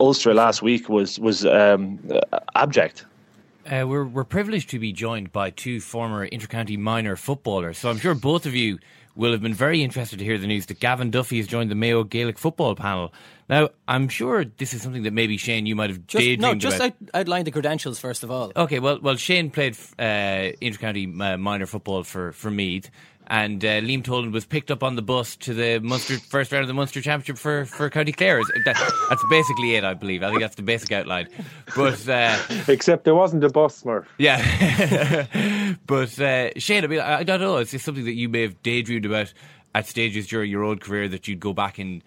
[0.00, 1.98] Ulster last week was was um,
[2.54, 3.04] abject.
[3.70, 7.98] Uh, we're we're privileged to be joined by two former intercounty minor footballers, so I'm
[7.98, 8.78] sure both of you
[9.18, 11.74] will have been very interested to hear the news that Gavin Duffy has joined the
[11.74, 13.12] Mayo Gaelic football panel.
[13.48, 16.54] Now, I'm sure this is something that maybe Shane you might have just, daydreamed No,
[16.54, 16.92] just about.
[16.92, 18.52] Out, outline the credentials first of all.
[18.54, 22.90] Okay, well, well, Shane played uh, intercounty uh, minor football for for Meath
[23.28, 26.62] and uh, Liam Toland was picked up on the bus to the Munster first round
[26.62, 28.40] of the Munster Championship for, for County Clare.
[28.64, 28.76] That,
[29.08, 30.22] that's basically it, I believe.
[30.22, 31.28] I think that's the basic outline.
[31.76, 33.84] But uh, except there wasn't a bus.
[34.16, 35.26] Yeah,
[35.86, 37.58] but uh, Shane, I mean, I, I don't know.
[37.58, 39.32] It's just something that you may have daydreamed about
[39.74, 42.02] at stages during your own career that you'd go back and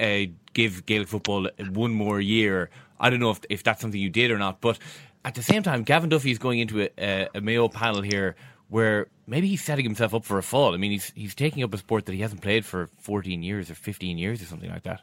[0.00, 2.70] uh, give Gaelic football one more year.
[2.98, 4.78] I don't know if if that's something you did or not, but
[5.26, 8.36] at the same time, Gavin Duffy is going into a, a Mayo panel here
[8.74, 10.74] where maybe he's setting himself up for a fall.
[10.74, 13.70] I mean, he's he's taking up a sport that he hasn't played for 14 years
[13.70, 15.00] or 15 years or something like that.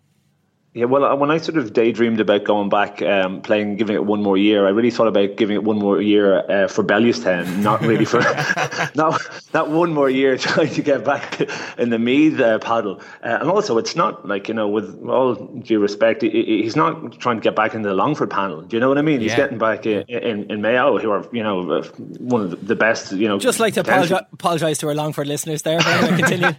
[0.73, 4.05] Yeah, well, uh, when I sort of daydreamed about going back, um, playing, giving it
[4.05, 7.57] one more year, I really thought about giving it one more year uh, for Bellewstown,
[7.57, 8.19] not really for,
[8.95, 9.21] not
[9.53, 11.41] not one more year trying to get back
[11.77, 13.01] in the Meath uh, paddle.
[13.21, 16.29] Uh, and also, it's not like you know, with all due respect, he,
[16.63, 18.61] he's not trying to get back in the Longford panel.
[18.61, 19.19] Do you know what I mean?
[19.19, 21.83] He's getting back in, in, in, Mayo, who are you know uh,
[22.19, 23.11] one of the best.
[23.11, 25.81] You know, just like to apologize, apologize to our Longford listeners there.
[25.81, 26.51] Continue.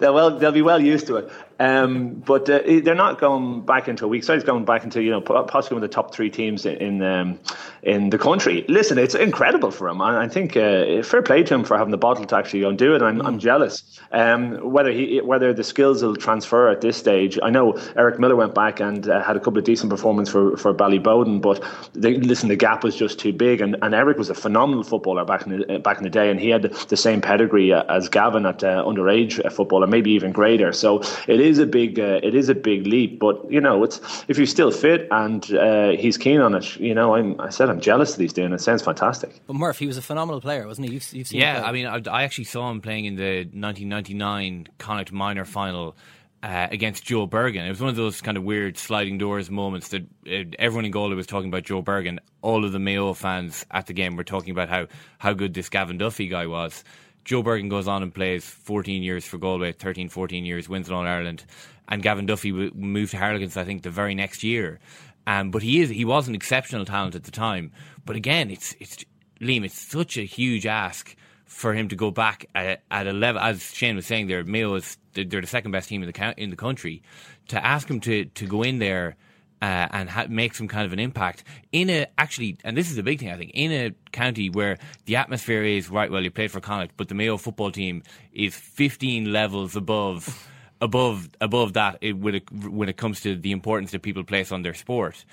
[0.00, 1.32] well, they'll be well used to it.
[1.62, 4.34] Um, but uh, they're not going back into a weak side.
[4.34, 7.38] It's going back into you know possibly one of the top three teams in um,
[7.82, 8.64] in the country.
[8.68, 10.00] Listen, it's incredible for him.
[10.00, 12.68] I, I think uh, fair play to him for having the bottle to actually go
[12.68, 13.02] and do it.
[13.02, 13.26] I'm, mm.
[13.26, 13.82] I'm jealous.
[14.12, 18.36] Um, whether he whether the skills will transfer at this stage, I know Eric Miller
[18.36, 21.64] went back and uh, had a couple of decent performances for for Ballyboden, but
[21.94, 23.60] they, listen, the gap was just too big.
[23.60, 26.38] And, and Eric was a phenomenal footballer back in the, back in the day, and
[26.38, 30.72] he had the same pedigree as Gavin at uh, underage football, or maybe even greater.
[30.72, 33.18] So it is a big uh, it is a big leap.
[33.18, 36.94] But you know, it's if you're still fit and uh, he's keen on it, you
[36.94, 38.56] know, I'm, I said I'm jealous that he's doing it.
[38.56, 39.40] it sounds fantastic.
[39.46, 40.94] But Murph, he was a phenomenal player, wasn't he?
[40.94, 44.68] You've, you've seen yeah, I mean, I, I, actually saw him playing in the 1999
[44.78, 45.96] Connacht Minor final.
[46.44, 47.64] Uh, against Joe Bergin.
[47.64, 50.90] It was one of those kind of weird sliding doors moments that uh, everyone in
[50.90, 52.18] Galway was talking about Joe Bergin.
[52.40, 55.68] All of the Mayo fans at the game were talking about how, how good this
[55.68, 56.82] Gavin Duffy guy was.
[57.24, 60.92] Joe Bergin goes on and plays 14 years for Galway, 13, 14 years, wins it
[60.92, 61.44] All Ireland,
[61.88, 64.80] and Gavin Duffy moved to Harlequins, I think, the very next year.
[65.26, 67.72] Um, but he is he was an exceptional talent at the time.
[68.04, 69.04] But again, it's it's
[69.40, 73.40] Liam, it's such a huge ask for him to go back at, at a level,
[73.40, 76.50] as Shane was saying, there Mayo is they're the second best team in the in
[76.50, 77.02] the country.
[77.48, 79.16] To ask him to to go in there
[79.60, 82.98] uh, and ha- make some kind of an impact in a actually, and this is
[82.98, 86.10] a big thing I think, in a county where the atmosphere is right.
[86.10, 90.48] Well, you played for Connacht, but the Mayo football team is 15 levels above.
[90.82, 94.52] Above above that, it, when it when it comes to the importance that people place
[94.52, 95.24] on their sport,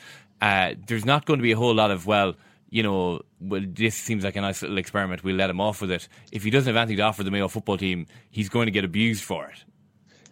[0.42, 2.36] uh, there's not going to be a whole lot of well,
[2.70, 5.24] you know, well, this seems like a nice little experiment.
[5.24, 6.08] We'll let him off with it.
[6.32, 8.86] If he doesn't have anything to offer the Mayo football team, he's going to get
[8.86, 9.64] abused for it.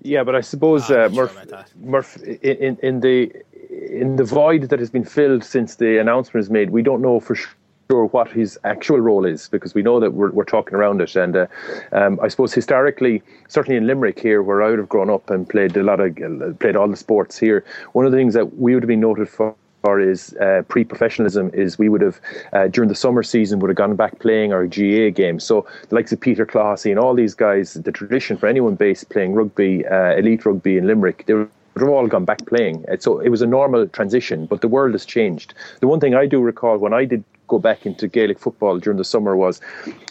[0.04, 3.32] Yeah, but I suppose oh, uh, Murph, sure Murph, in, in the
[3.70, 7.20] in the void that has been filled since the announcement was made, we don't know
[7.20, 7.52] for sure
[7.90, 11.16] what his actual role is because we know that we're, we're talking around it.
[11.16, 11.48] And uh,
[11.94, 15.48] um, I suppose historically, certainly in Limerick here, where I would have grown up and
[15.48, 18.74] played a lot of played all the sports here, one of the things that we
[18.74, 22.20] would have been noted for or is uh, pre-professionalism is we would have
[22.52, 25.46] uh, during the summer season would have gone back playing our GAA games.
[25.46, 29.08] So the likes of Peter Clohessy and all these guys, the tradition for anyone based
[29.10, 32.86] playing rugby, uh, elite rugby in Limerick, they would have all gone back playing.
[33.00, 35.54] So it was a normal transition, but the world has changed.
[35.80, 38.98] The one thing I do recall when I did go back into Gaelic football during
[38.98, 39.62] the summer was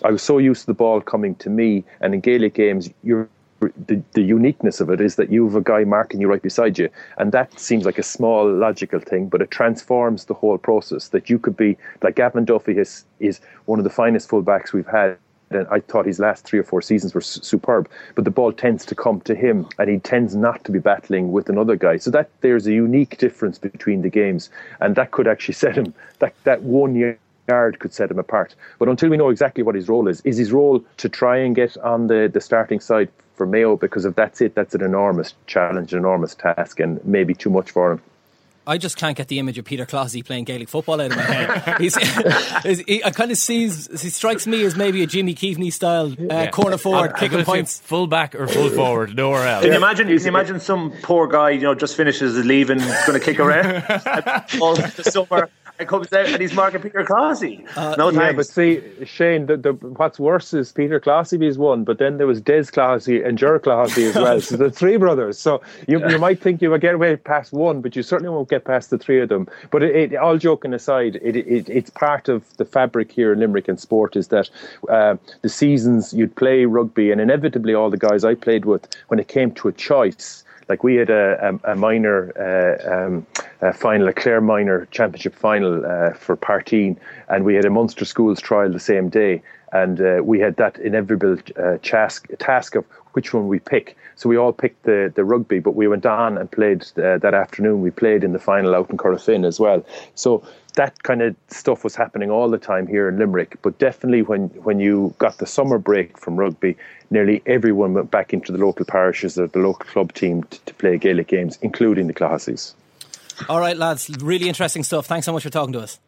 [0.05, 3.29] I was so used to the ball coming to me, and in Gaelic games you're
[3.61, 6.79] the, the uniqueness of it is that you have a guy marking you right beside
[6.79, 6.88] you.
[7.18, 11.09] And that seems like a small logical thing, but it transforms the whole process.
[11.09, 14.87] That you could be like Gavin Duffy is, is one of the finest fullbacks we've
[14.87, 15.16] had.
[15.51, 18.85] And I thought his last three or four seasons were superb, but the ball tends
[18.87, 21.99] to come to him, and he tends not to be battling with another guy.
[21.99, 25.94] So that there's a unique difference between the games, and that could actually set him
[26.18, 27.16] that that one year
[27.48, 28.54] yard could set him apart.
[28.78, 31.54] But until we know exactly what his role is, is his role to try and
[31.54, 35.35] get on the, the starting side for Mayo because if that's it, that's an enormous
[35.46, 38.02] challenge, an enormous task, and maybe too much for him.
[38.68, 41.22] I just can't get the image of Peter Clohessy playing Gaelic football out of my
[41.22, 41.78] head.
[41.80, 41.94] He's,
[42.80, 46.16] he, I kind of sees he strikes me as maybe a Jimmy Keaveney style uh,
[46.18, 46.50] yeah.
[46.50, 49.62] corner forward, I'm, kicking I'm points, full back or full forward, nowhere else.
[49.62, 50.09] Can you imagine?
[50.09, 53.20] Can you imagine some poor guy, you know, just finishes his leave leaving, going to
[53.20, 53.85] kick around
[54.61, 57.66] all the summer and comes out and he's marking Peter Clohessy.
[57.76, 61.84] Uh, no yeah, but see, Shane, the, the, what's worse is Peter Clohessy is one,
[61.84, 64.40] but then there was Des Clohessy and Ger Clohessy as well.
[64.40, 65.38] so the three brothers.
[65.38, 66.10] So you, yeah.
[66.10, 68.90] you might think you will get away past one, but you certainly won't get past
[68.90, 69.48] the three of them.
[69.70, 73.40] But it, it, all joking aside, it, it, it's part of the fabric here in
[73.40, 74.50] Limerick and sport is that
[74.88, 79.20] uh, the seasons you'd play rugby, and inevitably all the guys I played with, when
[79.20, 83.26] it came to a choice, like we had a, a, a minor uh, um,
[83.61, 86.96] a final, a Clare minor championship final uh, for Parteen,
[87.29, 90.79] and we had a Munster schools trial the same day, and uh, we had that
[90.79, 93.96] inevitable uh, task, task of which one we pick.
[94.16, 97.35] So we all picked the, the rugby, but we went on and played uh, that
[97.35, 97.81] afternoon.
[97.81, 99.85] We played in the final out in Corofin as well.
[100.14, 100.42] So
[100.76, 103.56] that kind of stuff was happening all the time here in Limerick.
[103.62, 106.76] But definitely when, when you got the summer break from rugby,
[107.10, 110.74] nearly everyone went back into the local parishes or the local club team to, to
[110.74, 112.74] play Gaelic games, including the Clohessys.
[113.48, 115.06] All right, lads, really interesting stuff.
[115.06, 115.98] Thanks so much for talking to us.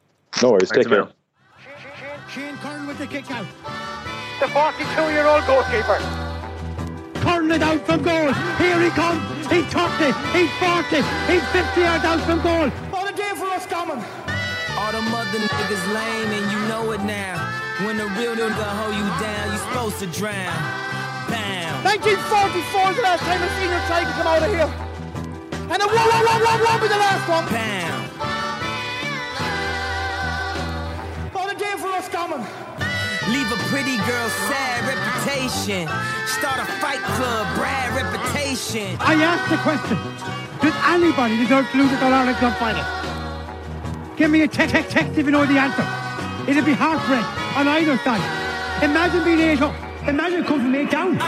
[0.42, 1.08] No worries, Thanks take care.
[2.30, 3.46] Shane Curran with the kick out.
[4.40, 5.98] The 42 year old goalkeeper.
[7.20, 8.32] Curling it out from goal.
[8.32, 9.22] Here he comes.
[9.48, 10.96] He's 30, he's 40,
[11.32, 12.68] he's 50 yards out from goal.
[12.90, 14.27] What a day for us coming.
[14.88, 17.36] All the mother niggas lame and you know it now.
[17.84, 20.48] When the real nigga hold you down, you supposed to drown.
[21.28, 21.84] Bam.
[21.84, 24.72] 1944 is the last time a senior tried to come out of here.
[25.68, 27.44] And a whoa, whoa, whoa, whoa, whoa be the last one.
[27.52, 28.00] Bam.
[31.36, 32.40] What a day for us coming.
[33.28, 35.84] Leave a pretty girl sad, reputation.
[36.40, 38.96] Start a fight club, Brad reputation.
[39.04, 40.00] I asked the question
[40.64, 42.97] Does anybody deserve to lose at the Ireland Club final?
[44.18, 45.86] Give me a text, text, text if you know the answer.
[46.50, 48.82] It'll be heartbreak on either side.
[48.82, 49.74] Imagine being eight up.
[50.08, 51.18] Imagine coming from eight down.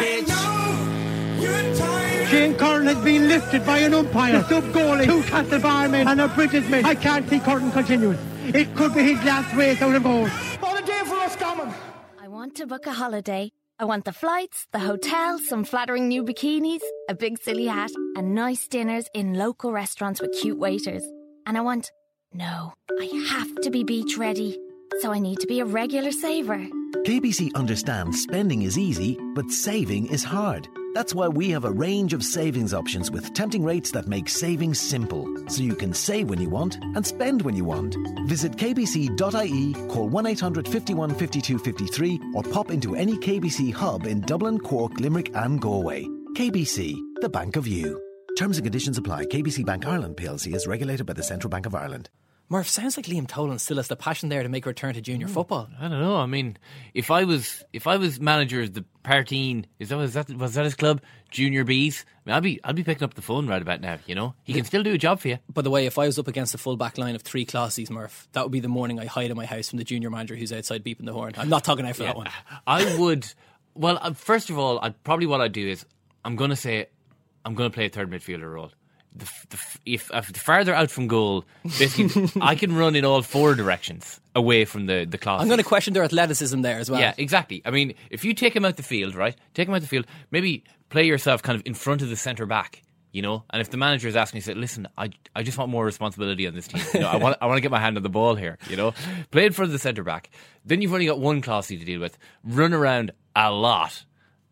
[2.29, 6.29] Shane Curran has been lifted by an umpire, sub goalie, two Castlebar men and a
[6.29, 6.85] British man.
[6.85, 8.18] I can't see Curran continuing.
[8.46, 10.26] It could be his last race out of goal.
[10.26, 11.72] What a day for us, Common.
[12.20, 13.53] I want to book a holiday.
[13.79, 18.35] I want the flights, the hotel, some flattering new bikinis, a big silly hat, and
[18.35, 21.03] nice dinners in local restaurants with cute waiters.
[21.46, 21.90] And I want,
[22.33, 24.59] no, I have to be beach ready.
[25.01, 26.59] So I need to be a regular saver.
[27.07, 30.69] KBC understands spending is easy, but saving is hard.
[30.95, 34.75] That's why we have a range of savings options with tempting rates that make saving
[34.75, 37.97] simple, so you can save when you want and spend when you want.
[38.27, 44.21] Visit kbc.ie, call 1 800 51 52 53, or pop into any KBC hub in
[44.21, 46.05] Dublin, Cork, Limerick, and Galway.
[46.37, 48.01] KBC, the bank of you.
[48.37, 49.27] Terms and conditions apply.
[49.27, 52.09] KBC Bank Ireland plc is regulated by the Central Bank of Ireland.
[52.51, 55.01] Murph, sounds like Liam Toland still has the passion there to make a return to
[55.01, 55.69] junior football.
[55.79, 56.17] I don't know.
[56.17, 56.59] I mean,
[56.95, 60.55] if I was if I was manager of the Partine, is that was that was
[60.55, 61.01] that his club?
[61.31, 62.05] Junior Bees.
[62.09, 63.99] I mean, I'd be I'd be picking up the phone right about now.
[64.05, 65.39] You know, he can still do a job for you.
[65.49, 67.89] By the way, if I was up against a full back line of three Classies,
[67.89, 70.35] Murph, that would be the morning I hide in my house from the junior manager
[70.35, 71.35] who's outside beeping the horn.
[71.39, 72.29] I'm not talking out for that one.
[72.67, 73.33] I would.
[73.75, 75.87] Well, uh, first of all, I'd, probably what I'd do is
[76.25, 76.89] I'm going to say
[77.45, 78.73] I'm going to play a third midfielder role.
[79.14, 83.23] The, the, if, if the farther out from goal, basically, I can run in all
[83.23, 85.40] four directions away from the the class.
[85.40, 87.01] I'm going to question their athleticism there as well.
[87.01, 87.61] Yeah, exactly.
[87.64, 89.37] I mean, if you take him out the field, right?
[89.55, 90.07] Take him out the field.
[90.31, 92.83] Maybe play yourself kind of in front of the centre back.
[93.12, 95.68] You know, and if the manager is asking, you say, "Listen, I, I just want
[95.68, 96.81] more responsibility on this team.
[96.94, 98.57] You know, I want I want to get my hand on the ball here.
[98.68, 98.94] You know,
[99.33, 100.31] play in front of the centre back.
[100.64, 102.16] Then you've only got one classy to deal with.
[102.44, 104.05] Run around a lot,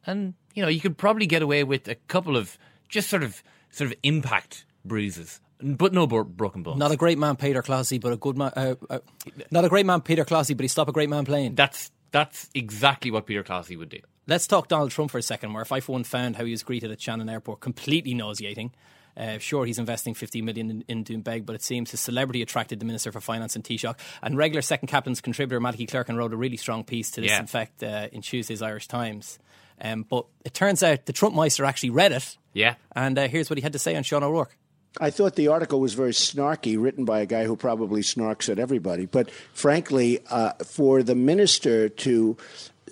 [0.06, 3.44] and you know you could probably get away with a couple of just sort of
[3.70, 6.78] sort of impact bruises, but no bro- broken bones.
[6.78, 8.52] Not a great man, Peter Classy, but a good man.
[8.56, 8.98] Uh, uh,
[9.50, 11.54] not a great man, Peter Classy, but he stopped a great man playing.
[11.54, 14.00] That's that's exactly what Peter Classy would do.
[14.26, 16.50] Let's talk Donald Trump for a second, where if I for one found how he
[16.50, 18.72] was greeted at Shannon Airport, completely nauseating.
[19.16, 22.78] Uh, sure, he's investing 50 million in, in Doonbeg, but it seems his celebrity attracted
[22.78, 23.96] the Minister for Finance and Taoiseach.
[24.22, 27.42] And regular second captain's contributor, Malachy Clerkin, wrote a really strong piece to this Yeah.
[27.42, 29.40] effect uh, in Tuesday's Irish Times.
[29.80, 32.36] Um, but it turns out the Trump Meister actually read it.
[32.52, 32.74] Yeah.
[32.94, 34.56] And uh, here's what he had to say on Sean O'Rourke.
[35.00, 38.58] I thought the article was very snarky, written by a guy who probably snarks at
[38.58, 39.06] everybody.
[39.06, 42.36] But frankly, uh, for the minister to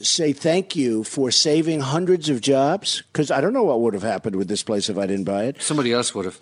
[0.01, 4.03] say thank you for saving hundreds of jobs, because I don't know what would have
[4.03, 5.63] happened with this place if I didn't buy it.
[5.63, 6.41] Somebody else would have.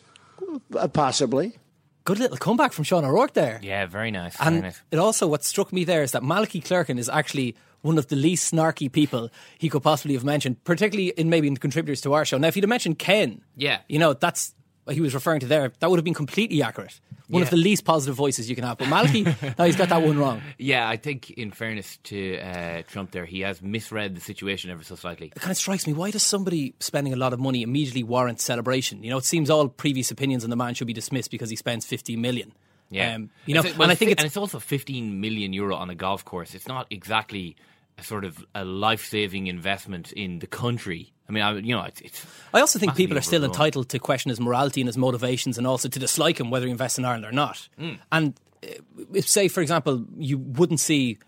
[0.77, 1.57] Uh, possibly.
[2.05, 3.61] Good little comeback from Sean O'Rourke there.
[3.63, 4.37] Yeah, very nice.
[4.37, 4.83] very And nice.
[4.91, 7.55] it also, what struck me there is that Malachy Clerkin is actually
[7.85, 11.55] one of the least snarky people he could possibly have mentioned, particularly in maybe in
[11.55, 12.39] the contributors to our show.
[12.39, 13.79] Now, if he'd have mentioned Ken, Yeah.
[13.89, 15.73] you know, that's what he was referring to there.
[15.81, 17.01] That would have been completely accurate.
[17.29, 18.77] One of the least positive voices you can have.
[18.77, 19.23] But Malachy,
[19.59, 20.43] no, he's got that one wrong.
[20.59, 24.83] Yeah, I think in fairness to uh, Trump, there he has misread the situation ever
[24.85, 25.29] so slightly.
[25.29, 25.95] It kind of strikes me.
[25.95, 29.03] Why does somebody spending a lot of money immediately warrant celebration?
[29.03, 31.57] You know, it seems all previous opinions on the man should be dismissed because he
[31.57, 32.53] spends 50 million.
[32.91, 35.55] Yeah, Um, you know, It's- well, and I think it's and it's also 15 million
[35.55, 36.55] euro on a golf course.
[36.55, 37.57] It's not exactly
[38.03, 41.13] sort of a life-saving investment in the country.
[41.29, 43.99] I mean, I, you know, it's, it's I also think people are still entitled to
[43.99, 47.05] question his morality and his motivations and also to dislike him whether he invests in
[47.05, 47.69] Ireland or not.
[47.81, 47.99] Mm.
[48.13, 48.69] And uh,
[49.15, 51.19] if, say, for example, you wouldn't see, it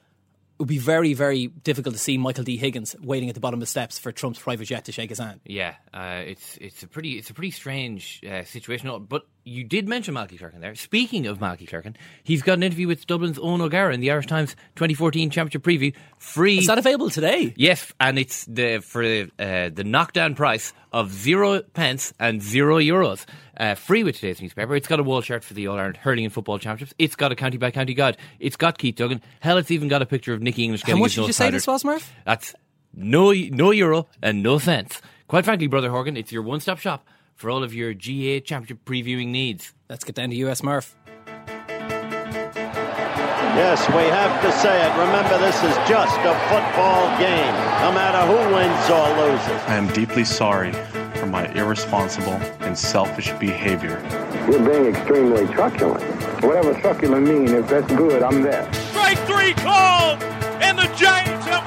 [0.58, 2.56] would be very, very difficult to see Michael D.
[2.56, 5.18] Higgins waiting at the bottom of the steps for Trump's private jet to shake his
[5.18, 5.40] hand.
[5.46, 9.06] Yeah, uh, it's it's a pretty it's a pretty strange uh, situation.
[9.08, 10.74] But you did mention Malky Clerkin there.
[10.74, 14.26] Speaking of Malky Clerkin, he's got an interview with Dublin's Eoghan O'Gara in the Irish
[14.26, 15.94] Times 2014 Championship preview.
[16.18, 16.58] Free.
[16.58, 17.54] Is that available today?
[17.56, 23.24] Yes, and it's the for uh, the knockdown price of zero pence and zero euros.
[23.56, 24.74] Uh, free with today's newspaper.
[24.74, 26.94] It's got a wall shirt for the All Ireland Hurling and Football Championships.
[26.98, 28.16] It's got a county by county guide.
[28.40, 29.22] It's got Keith Duggan.
[29.40, 31.32] Hell, it's even got a picture of Nicky English How getting much his did you
[31.32, 31.56] say powdered.
[31.56, 32.12] this was, Murph?
[32.24, 32.52] That's
[32.92, 35.00] no no euro and no cents.
[35.28, 37.06] Quite frankly, brother Horgan, it's your one-stop shop
[37.36, 39.72] for all of your GAA Championship previewing needs.
[39.88, 40.96] Let's get down to US Murph.
[43.56, 44.90] Yes, we have to say it.
[44.98, 49.62] Remember, this is just a football game, no matter who wins or loses.
[49.66, 50.72] I am deeply sorry
[51.14, 54.02] for my irresponsible and selfish behavior.
[54.50, 56.04] You're being extremely truculent.
[56.44, 58.70] Whatever truculent means, if that's good, I'm there.
[58.90, 60.22] Strike three called,
[60.60, 61.66] and the Giants have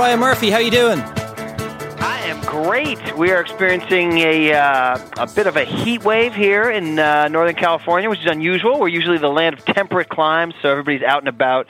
[0.00, 0.98] Brian Murphy, how you doing?
[0.98, 3.18] I am great.
[3.18, 7.54] We are experiencing a uh, a bit of a heat wave here in uh, Northern
[7.54, 8.80] California, which is unusual.
[8.80, 11.66] We're usually the land of temperate climes, so everybody's out and about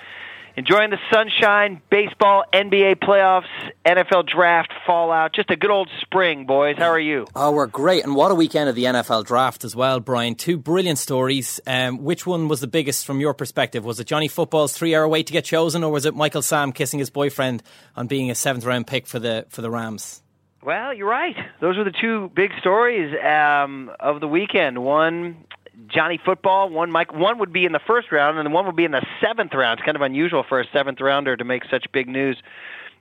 [0.61, 3.49] enjoying the sunshine, baseball, NBA playoffs,
[3.87, 5.33] NFL draft, fallout.
[5.33, 6.77] Just a good old spring, boys.
[6.77, 7.27] How are you?
[7.35, 8.05] Oh, we're great.
[8.05, 10.35] And what a weekend of the NFL draft as well, Brian.
[10.35, 11.61] Two brilliant stories.
[11.67, 13.87] Um, which one was the biggest from your perspective?
[13.87, 16.73] Was it Johnny Football's three hour wait to get chosen, or was it Michael Sam
[16.73, 17.63] kissing his boyfriend
[17.97, 20.21] on being a seventh round pick for the, for the Rams?
[20.63, 21.37] Well, you're right.
[21.63, 24.85] Those were the two big stories um, of the weekend.
[24.85, 25.47] One
[25.93, 26.71] Johnny Football.
[26.71, 27.13] One Mike.
[27.13, 29.79] One would be in the first round, and one would be in the seventh round.
[29.79, 32.37] It's kind of unusual for a seventh rounder to make such big news.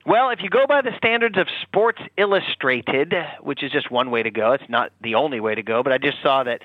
[0.06, 4.24] Well, if you go by the standards of Sports Illustrated, which is just one way
[4.24, 5.84] to go, it's not the only way to go.
[5.84, 6.62] But I just saw that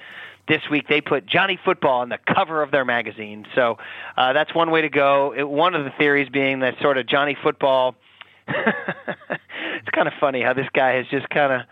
[0.46, 3.46] this week they put Johnny Football on the cover of their magazine.
[3.54, 3.78] So
[4.16, 5.34] uh, that's one way to go.
[5.36, 7.96] It, one of the theories being that sort of Johnny Football.
[8.46, 11.62] it's kind of funny how this guy has just kind of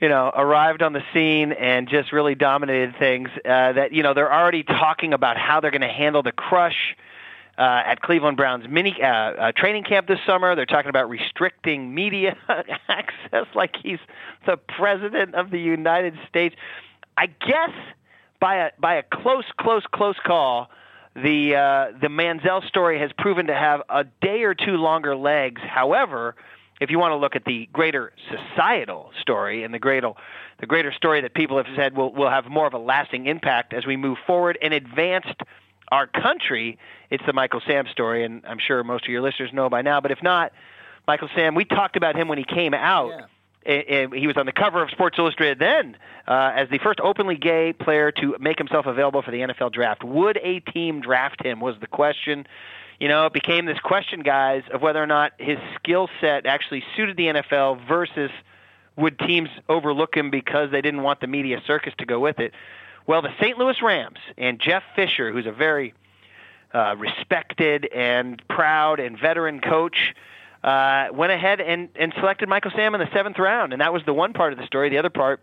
[0.00, 3.28] you know, arrived on the scene and just really dominated things.
[3.44, 6.96] Uh, that you know they're already talking about how they're going to handle the crush
[7.58, 10.54] uh, at Cleveland Browns mini uh, uh, training camp this summer.
[10.54, 12.36] They're talking about restricting media
[12.88, 13.98] access, like he's
[14.46, 16.54] the president of the United States.
[17.16, 17.72] I guess
[18.40, 20.70] by a by a close, close, close call.
[21.16, 25.60] The uh, the Manziel story has proven to have a day or two longer legs.
[25.64, 26.36] However,
[26.80, 30.12] if you want to look at the greater societal story and the greater
[30.60, 33.72] the greater story that people have said will will have more of a lasting impact
[33.72, 35.42] as we move forward and advanced
[35.90, 36.78] our country,
[37.10, 40.00] it's the Michael Sam story, and I'm sure most of your listeners know by now.
[40.00, 40.52] But if not,
[41.06, 43.10] Michael Sam, we talked about him when he came out.
[43.10, 43.26] Yeah.
[43.66, 47.36] And he was on the cover of Sports Illustrated then uh, as the first openly
[47.36, 50.02] gay player to make himself available for the NFL draft.
[50.02, 51.60] Would a team draft him?
[51.60, 52.46] Was the question
[53.00, 56.82] you know, it became this question, guys, of whether or not his skill set actually
[56.96, 58.30] suited the NFL versus
[58.96, 62.52] would teams overlook him because they didn't want the media circus to go with it.
[63.06, 63.56] Well, the St.
[63.56, 65.94] Louis Rams and Jeff Fisher, who's a very
[66.74, 70.14] uh, respected and proud and veteran coach,
[70.64, 73.72] uh, went ahead and, and selected Michael Sam in the seventh round.
[73.72, 74.88] And that was the one part of the story.
[74.88, 75.40] The other part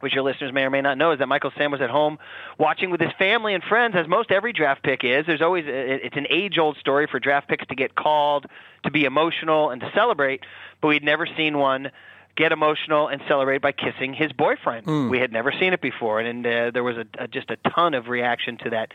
[0.00, 2.18] which your listeners may or may not know, is that Michael Sam was at home
[2.58, 5.26] watching with his family and friends, as most every draft pick is.
[5.26, 8.46] There's always it's an age-old story for draft picks to get called,
[8.84, 10.40] to be emotional, and to celebrate.
[10.80, 11.90] But we'd never seen one
[12.36, 14.86] get emotional and celebrate by kissing his boyfriend.
[14.86, 15.10] Mm.
[15.10, 17.56] We had never seen it before, and, and uh, there was a, a, just a
[17.70, 18.92] ton of reaction to that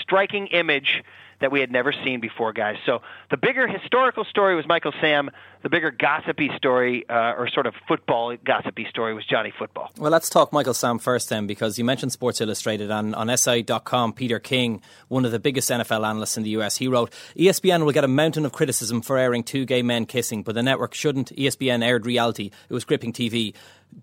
[0.00, 1.02] striking image
[1.40, 2.76] that we had never seen before, guys.
[2.86, 5.30] So the bigger historical story was Michael Sam.
[5.62, 9.90] The bigger gossipy story, uh, or sort of football gossipy story, was Johnny Football.
[9.96, 12.90] Well, let's talk Michael Sam first, then, because you mentioned Sports Illustrated.
[12.90, 16.86] On, on SI.com, Peter King, one of the biggest NFL analysts in the US, he
[16.86, 20.54] wrote ESPN will get a mountain of criticism for airing two gay men kissing, but
[20.54, 21.34] the network shouldn't.
[21.34, 23.54] ESPN aired reality, it was gripping TV.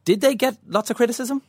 [0.05, 1.41] Did they get lots of criticism?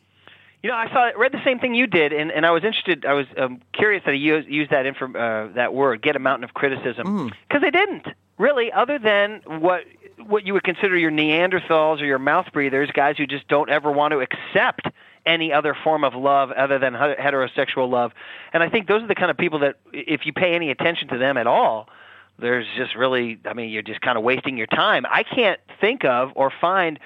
[0.63, 3.05] You know, I saw read the same thing you did, and, and I was interested.
[3.05, 6.21] I was um, curious that he used, used that inform, uh, that word, get a
[6.21, 7.61] mountain of criticism, because mm.
[7.63, 8.07] they didn't
[8.39, 9.85] really, other than what
[10.19, 13.91] what you would consider your Neanderthals or your mouth breathers, guys who just don't ever
[13.91, 14.87] want to accept
[15.27, 18.13] any other form of love other than heterosexual love.
[18.53, 21.09] And I think those are the kind of people that, if you pay any attention
[21.09, 21.89] to them at all,
[22.39, 25.05] there's just really, I mean, you're just kind of wasting your time.
[25.09, 26.99] I can't think of or find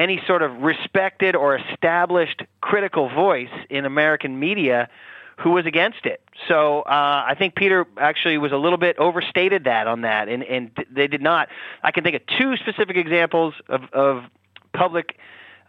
[0.00, 4.88] any sort of respected or established critical voice in American media
[5.36, 6.22] who was against it.
[6.48, 10.42] So uh, I think Peter actually was a little bit overstated that on that, and,
[10.42, 11.48] and they did not.
[11.82, 14.24] I can think of two specific examples of, of
[14.72, 15.16] public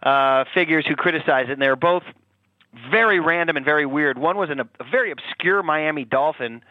[0.02, 2.04] uh, figures who criticized it, and they were both
[2.90, 4.16] very random and very weird.
[4.16, 6.62] One was an, a very obscure Miami Dolphin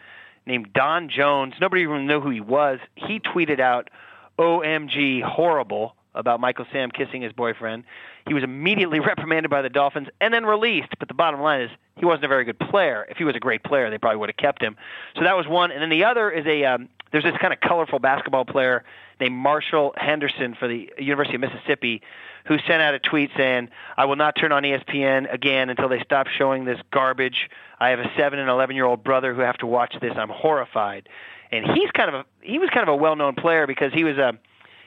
[0.46, 1.54] named Don Jones.
[1.60, 2.80] Nobody even knew who he was.
[2.96, 3.88] He tweeted out,
[4.36, 7.84] "OMG, horrible." About Michael Sam kissing his boyfriend.
[8.26, 10.90] He was immediately reprimanded by the Dolphins and then released.
[10.98, 13.06] But the bottom line is he wasn't a very good player.
[13.08, 14.76] If he was a great player, they probably would have kept him.
[15.16, 15.70] So that was one.
[15.70, 18.84] And then the other is a um, there's this kind of colorful basketball player
[19.20, 22.02] named Marshall Henderson for the University of Mississippi
[22.46, 26.00] who sent out a tweet saying, "I will not turn on ESPN again until they
[26.00, 27.48] stop showing this garbage.
[27.78, 30.12] I have a 7 and 11 year old brother who have to watch this.
[30.16, 31.08] I'm horrified."
[31.52, 34.16] And he's kind of a he was kind of a well-known player because he was
[34.16, 34.38] a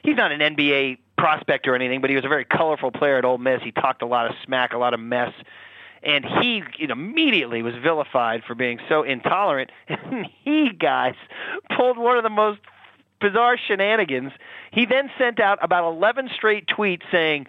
[0.03, 3.25] he's not an NBA prospect or anything, but he was a very colorful player at
[3.25, 3.59] Ole Miss.
[3.63, 5.33] He talked a lot of smack, a lot of mess,
[6.03, 9.71] and he you immediately was vilified for being so intolerant.
[9.89, 11.15] And he, guys,
[11.75, 12.59] pulled one of the most
[13.19, 14.33] bizarre shenanigans.
[14.71, 17.47] He then sent out about 11 straight tweets saying,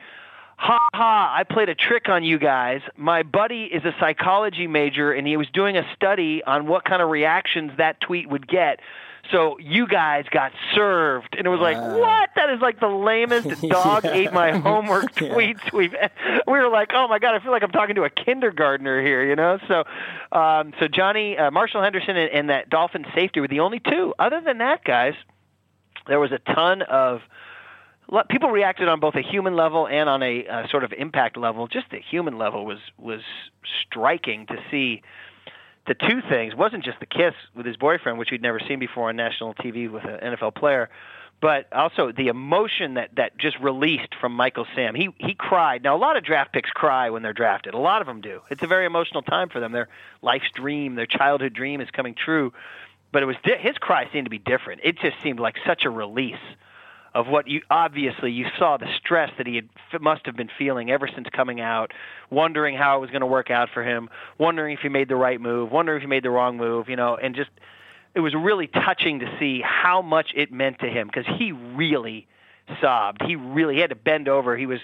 [0.57, 2.81] Ha ha, I played a trick on you guys.
[2.97, 7.03] My buddy is a psychology major and he was doing a study on what kind
[7.03, 8.81] of reactions that tweet would get.
[9.31, 11.35] So you guys got served.
[11.37, 12.31] And it was like, what?
[12.37, 15.95] That is like the lamest dog ate my homework tweets we've
[16.47, 19.24] we were like, oh my god, I feel like I'm talking to a kindergartner here,
[19.24, 19.59] you know?
[19.68, 19.85] So
[20.37, 24.14] um so Johnny uh, Marshall Henderson and, and that Dolphin safety were the only two.
[24.18, 25.14] Other than that, guys,
[26.07, 27.20] there was a ton of
[28.29, 31.66] people reacted on both a human level and on a uh, sort of impact level.
[31.66, 33.20] Just the human level was was
[33.85, 35.03] striking to see
[35.87, 36.55] the two things.
[36.55, 39.91] Wasn't just the kiss with his boyfriend, which we'd never seen before on national TV
[39.91, 40.89] with an NFL player,
[41.41, 44.95] but also the emotion that that just released from Michael Sam.
[44.95, 45.82] He he cried.
[45.82, 47.74] Now a lot of draft picks cry when they're drafted.
[47.74, 48.41] A lot of them do.
[48.51, 49.72] It's a very emotional time for them.
[49.72, 49.89] Their
[50.22, 52.53] life's dream, their childhood dream is coming true.
[53.12, 54.80] But it was his cry seemed to be different.
[54.84, 56.34] It just seemed like such a release
[57.17, 60.91] of what you obviously you saw the stress that he had must have been feeling
[60.91, 61.93] ever since coming out,
[62.29, 65.17] wondering how it was going to work out for him, wondering if he made the
[65.17, 67.49] right move, wondering if he made the wrong move, you know, and just
[68.14, 72.27] it was really touching to see how much it meant to him because he really
[72.83, 73.23] sobbed.
[73.27, 74.55] He really he had to bend over.
[74.55, 74.81] He was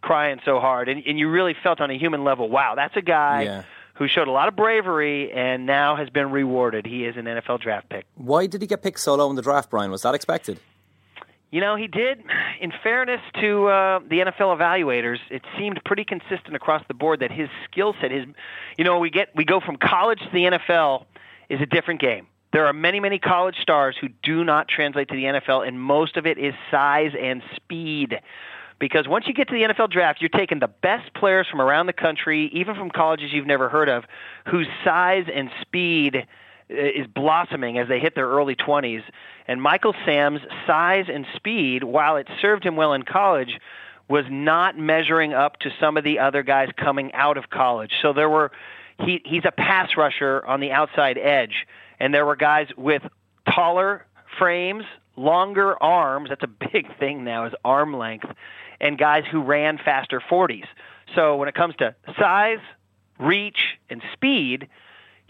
[0.00, 3.02] crying so hard, and, and you really felt on a human level, wow, that's a
[3.02, 3.42] guy.
[3.42, 3.62] Yeah.
[3.98, 6.84] Who showed a lot of bravery and now has been rewarded.
[6.84, 8.06] He is an NFL draft pick.
[8.16, 9.92] Why did he get picked solo in the draft, Brian?
[9.92, 10.58] Was that expected?
[11.54, 12.20] You know, he did.
[12.60, 17.30] In fairness to uh, the NFL evaluators, it seemed pretty consistent across the board that
[17.30, 18.24] his skill set, his,
[18.76, 21.04] you know, we get we go from college to the NFL
[21.48, 22.26] is a different game.
[22.52, 26.16] There are many, many college stars who do not translate to the NFL, and most
[26.16, 28.18] of it is size and speed.
[28.80, 31.86] Because once you get to the NFL draft, you're taking the best players from around
[31.86, 34.02] the country, even from colleges you've never heard of,
[34.48, 36.26] whose size and speed
[36.68, 39.02] is blossoming as they hit their early 20s.
[39.46, 43.58] And Michael Sam's size and speed, while it served him well in college,
[44.08, 47.92] was not measuring up to some of the other guys coming out of college.
[48.02, 48.52] So there were
[49.00, 51.66] he he's a pass rusher on the outside edge,
[51.98, 53.02] and there were guys with
[53.52, 54.06] taller
[54.38, 54.84] frames,
[55.16, 56.28] longer arms.
[56.28, 58.26] That's a big thing now is arm length,
[58.80, 60.66] and guys who ran faster 40s.
[61.14, 62.60] So when it comes to size,
[63.18, 64.68] reach, and speed,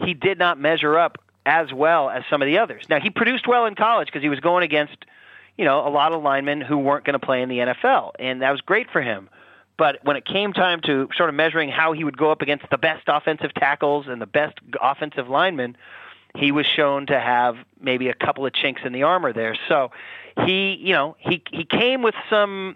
[0.03, 2.85] he did not measure up as well as some of the others.
[2.89, 5.05] Now he produced well in college because he was going against,
[5.57, 8.41] you know, a lot of linemen who weren't going to play in the NFL, and
[8.41, 9.29] that was great for him.
[9.77, 12.69] But when it came time to sort of measuring how he would go up against
[12.69, 15.75] the best offensive tackles and the best offensive linemen,
[16.33, 19.57] he was shown to have maybe a couple of chinks in the armor there.
[19.67, 19.91] So
[20.45, 22.75] he, you know, he he came with some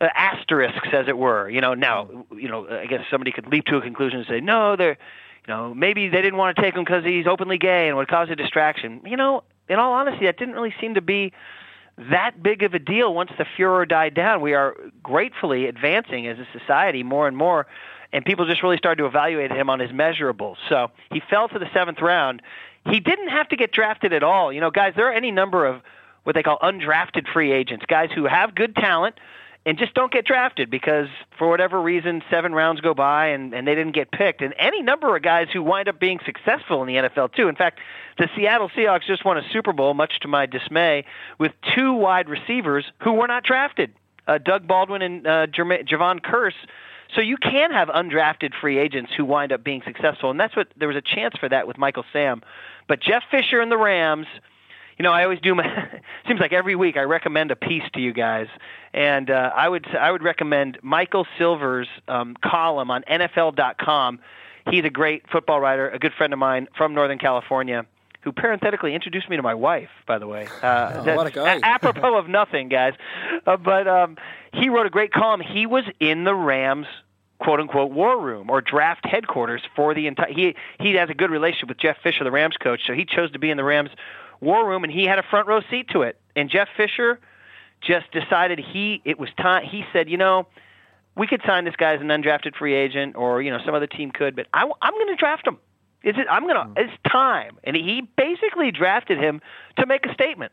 [0.00, 1.48] uh, asterisks, as it were.
[1.48, 4.40] You know, now, you know, I guess somebody could leap to a conclusion and say,
[4.40, 4.98] no, they're,
[5.46, 8.08] you know, maybe they didn't want to take him because he's openly gay and would
[8.08, 9.02] cause a distraction.
[9.04, 11.32] You know, in all honesty, that didn't really seem to be
[11.96, 14.40] that big of a deal once the furor died down.
[14.40, 17.66] We are gratefully advancing as a society more and more,
[18.12, 20.56] and people just really started to evaluate him on his measurables.
[20.68, 22.42] So he fell to the seventh round.
[22.88, 24.52] He didn't have to get drafted at all.
[24.52, 25.82] You know, guys, there are any number of
[26.24, 29.18] what they call undrafted free agents, guys who have good talent
[29.66, 31.08] and just don't get drafted because
[31.38, 34.82] for whatever reason seven rounds go by and, and they didn't get picked and any
[34.82, 37.48] number of guys who wind up being successful in the NFL too.
[37.48, 37.80] In fact,
[38.18, 41.04] the Seattle Seahawks just won a Super Bowl, much to my dismay,
[41.38, 43.92] with two wide receivers who were not drafted,
[44.26, 46.52] uh, Doug Baldwin and uh, Javon Kearse.
[47.14, 50.68] So you can have undrafted free agents who wind up being successful, and that's what
[50.76, 52.42] there was a chance for that with Michael Sam.
[52.88, 54.26] But Jeff Fisher and the Rams,
[54.98, 55.64] you know, I always do my.
[56.28, 58.46] seems like every week I recommend a piece to you guys,
[58.92, 64.20] and uh, I would I would recommend Michael Silver's um, column on NFL.com.
[64.70, 67.84] He's a great football writer, a good friend of mine from Northern California,
[68.22, 69.90] who parenthetically introduced me to my wife.
[70.06, 71.60] By the way, uh, Oh, what a guy.
[71.62, 72.94] apropos of nothing, guys.
[73.46, 74.16] Uh, but um,
[74.52, 75.40] he wrote a great column.
[75.40, 76.86] He was in the Rams
[77.40, 81.30] quote unquote war room or draft headquarters for the entire he he has a good
[81.30, 83.90] relationship with Jeff Fisher the Rams coach so he chose to be in the Rams
[84.44, 87.18] war room and he had a front row seat to it and Jeff Fisher
[87.80, 90.46] just decided he it was time he said you know
[91.16, 93.86] we could sign this guy as an undrafted free agent or you know some other
[93.86, 95.58] team could but I, I'm going to draft him
[96.02, 99.40] is it I'm going to it's time and he basically drafted him
[99.78, 100.52] to make a statement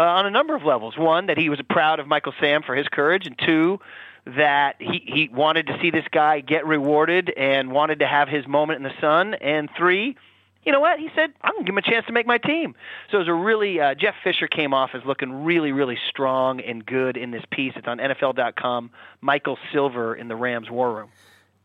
[0.00, 0.96] uh, on a number of levels.
[0.96, 3.80] One, that he was proud of Michael Sam for his courage, and two,
[4.24, 8.46] that he, he wanted to see this guy get rewarded and wanted to have his
[8.46, 9.34] moment in the sun.
[9.34, 10.16] And three,
[10.64, 10.98] you know what?
[10.98, 12.74] He said, I'm going to give him a chance to make my team.
[13.10, 16.60] So it was a really, uh, Jeff Fisher came off as looking really, really strong
[16.60, 17.72] and good in this piece.
[17.76, 18.90] It's on NFL.com.
[19.20, 21.10] Michael Silver in the Rams War Room.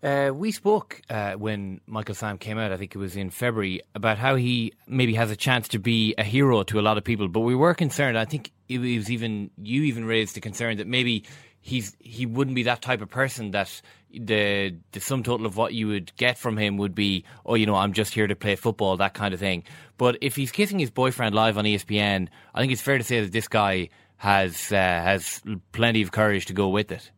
[0.03, 3.81] Uh, we spoke uh, when Michael Sam came out, I think it was in February,
[3.95, 7.03] about how he maybe has a chance to be a hero to a lot of
[7.03, 7.27] people.
[7.27, 10.87] But we were concerned, I think it was even, you even raised the concern that
[10.87, 11.25] maybe
[11.65, 13.81] he's he wouldn't be that type of person that
[14.13, 17.65] the the sum total of what you would get from him would be, oh, you
[17.65, 19.63] know, I'm just here to play football, that kind of thing.
[19.97, 23.21] But if he's kissing his boyfriend live on ESPN, I think it's fair to say
[23.21, 25.41] that this guy has uh, has
[25.71, 27.09] plenty of courage to go with it.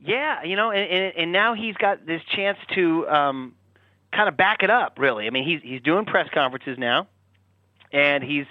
[0.00, 3.54] Yeah, you know, and, and now he's got this chance to um,
[4.12, 4.98] kind of back it up.
[4.98, 7.06] Really, I mean, he's he's doing press conferences now,
[7.92, 8.46] and he's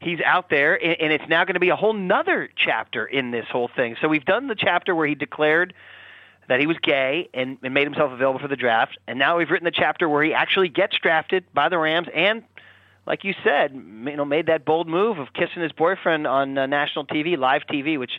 [0.00, 3.30] he's out there, and, and it's now going to be a whole nother chapter in
[3.30, 3.96] this whole thing.
[4.00, 5.74] So we've done the chapter where he declared
[6.48, 9.50] that he was gay and, and made himself available for the draft, and now we've
[9.50, 12.42] written the chapter where he actually gets drafted by the Rams and.
[13.06, 16.66] Like you said, you know, made that bold move of kissing his boyfriend on uh,
[16.66, 18.12] national TV, live TV, which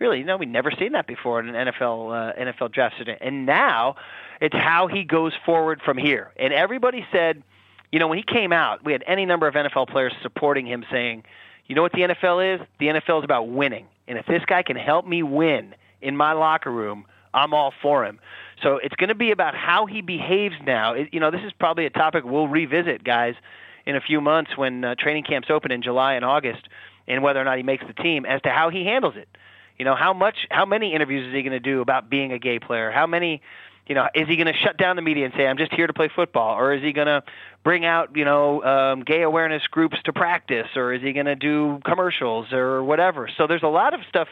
[0.00, 2.96] really, you know, we'd never seen that before in an NFL uh, NFL draft.
[3.20, 3.96] And now
[4.40, 6.32] it's how he goes forward from here.
[6.36, 7.42] And everybody said,
[7.94, 10.84] you know, when he came out, we had any number of NFL players supporting him,
[10.90, 11.22] saying,
[11.68, 12.66] you know what the NFL is?
[12.80, 13.86] The NFL is about winning.
[14.08, 18.04] And if this guy can help me win in my locker room, I'm all for
[18.04, 18.18] him.
[18.60, 20.94] So it's going to be about how he behaves now.
[20.94, 23.36] It, you know, this is probably a topic we'll revisit, guys,
[23.86, 26.66] in a few months when uh, training camps open in July and August,
[27.06, 29.28] and whether or not he makes the team, as to how he handles it.
[29.78, 32.40] You know, how much, how many interviews is he going to do about being a
[32.40, 32.90] gay player?
[32.90, 33.40] How many,
[33.86, 35.86] you know, is he going to shut down the media and say, "I'm just here
[35.86, 37.22] to play football," or is he going to
[37.64, 41.34] bring out, you know, um, gay awareness groups to practice, or is he going to
[41.34, 43.28] do commercials or whatever?
[43.36, 44.28] So there's a lot of stuff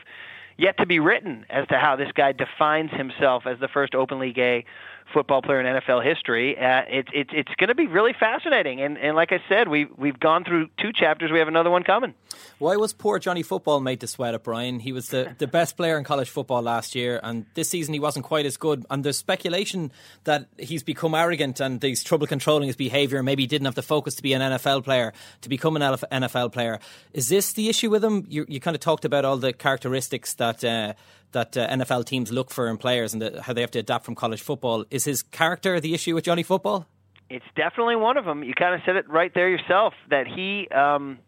[0.59, 4.33] yet to be written as to how this guy defines himself as the first openly
[4.33, 4.67] gay
[5.13, 6.59] football player in NFL history.
[6.59, 8.81] Uh, it, it, it's going to be really fascinating.
[8.81, 11.31] And, and like I said, we, we've gone through two chapters.
[11.31, 12.15] We have another one coming.
[12.59, 14.81] Why was poor Johnny Football made to sweat it, Brian?
[14.81, 18.01] He was the, the best player in college football last year, and this season he
[18.01, 18.87] wasn't quite as good.
[18.91, 19.93] And there's speculation
[20.25, 23.23] that he's become arrogant and he's trouble controlling his behaviour.
[23.23, 26.53] Maybe he didn't have the focus to be an NFL player, to become an NFL
[26.53, 26.79] player.
[27.13, 28.27] Is this the issue with him?
[28.29, 30.65] You, you kind of talked about all the characteristics that.
[30.65, 30.95] Uh,
[31.33, 34.05] that uh, NFL teams look for in players and the, how they have to adapt
[34.05, 34.85] from college football.
[34.91, 36.87] Is his character the issue with Johnny Football?
[37.29, 38.45] It's definitely one of them.
[38.45, 41.19] You kind of said it right there yourself that he um,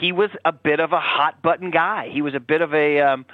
[0.00, 2.10] he was a bit of a hot button guy.
[2.12, 3.26] He was a bit of a um,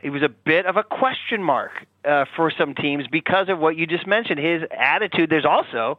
[0.00, 1.70] he was a bit of a question mark
[2.04, 4.40] uh, for some teams because of what you just mentioned.
[4.40, 5.30] His attitude.
[5.30, 5.98] There's also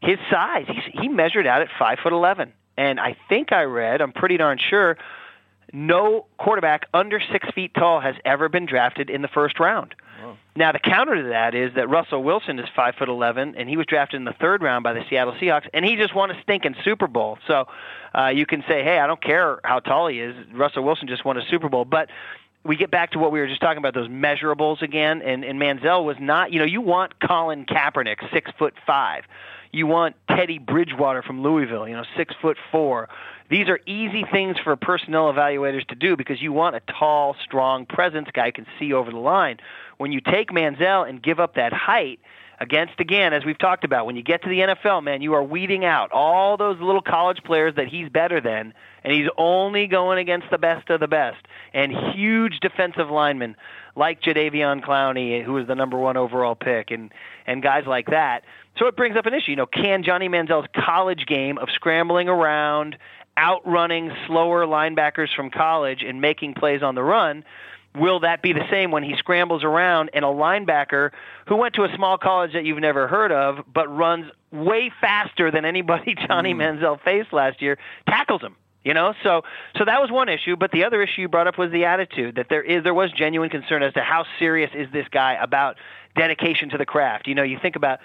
[0.00, 0.64] his size.
[0.68, 4.00] He's, he measured out at five foot eleven, and I think I read.
[4.00, 4.96] I'm pretty darn sure
[5.74, 9.94] no quarterback under six feet tall has ever been drafted in the first round.
[10.22, 10.36] Wow.
[10.56, 13.76] Now the counter to that is that Russell Wilson is five foot eleven, and he
[13.76, 16.40] was drafted in the third round by the Seattle Seahawks, and he just won a
[16.42, 17.38] stinking Super Bowl.
[17.46, 17.66] So
[18.16, 20.34] uh, you can say, hey, I don't care how tall he is.
[20.54, 22.08] Russell Wilson just won a Super Bowl, but
[22.64, 25.60] we get back to what we were just talking about those measurables again, and, and
[25.60, 26.52] Manziel was not.
[26.52, 29.24] You know, you want Colin Kaepernick, six foot five.
[29.72, 33.08] You want Teddy Bridgewater from Louisville, you know, six foot four.
[33.50, 37.84] These are easy things for personnel evaluators to do because you want a tall, strong
[37.86, 39.58] presence guy who can see over the line.
[39.98, 42.20] When you take Manziel and give up that height
[42.58, 45.42] against again, as we've talked about, when you get to the NFL, man, you are
[45.42, 48.72] weeding out all those little college players that he's better than,
[49.02, 53.56] and he's only going against the best of the best and huge defensive linemen
[53.96, 57.12] like Jadeveon Clowney, who was the number one overall pick, and
[57.46, 58.44] and guys like that.
[58.78, 59.50] So it brings up an issue.
[59.50, 62.96] You know, can Johnny Manziel's college game of scrambling around
[63.38, 67.44] outrunning slower linebackers from college and making plays on the run.
[67.96, 71.10] Will that be the same when he scrambles around and a linebacker
[71.46, 75.50] who went to a small college that you've never heard of but runs way faster
[75.50, 76.58] than anybody Johnny mm.
[76.58, 77.78] Manziel faced last year
[78.08, 78.56] tackles him?
[78.84, 79.42] You know, so
[79.78, 82.34] so that was one issue, but the other issue you brought up was the attitude
[82.34, 85.76] that there is there was genuine concern as to how serious is this guy about
[86.16, 87.26] dedication to the craft.
[87.26, 88.00] You know, you think about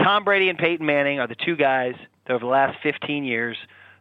[0.00, 1.94] Tom Brady and Peyton Manning are the two guys
[2.26, 3.56] that over the last 15 years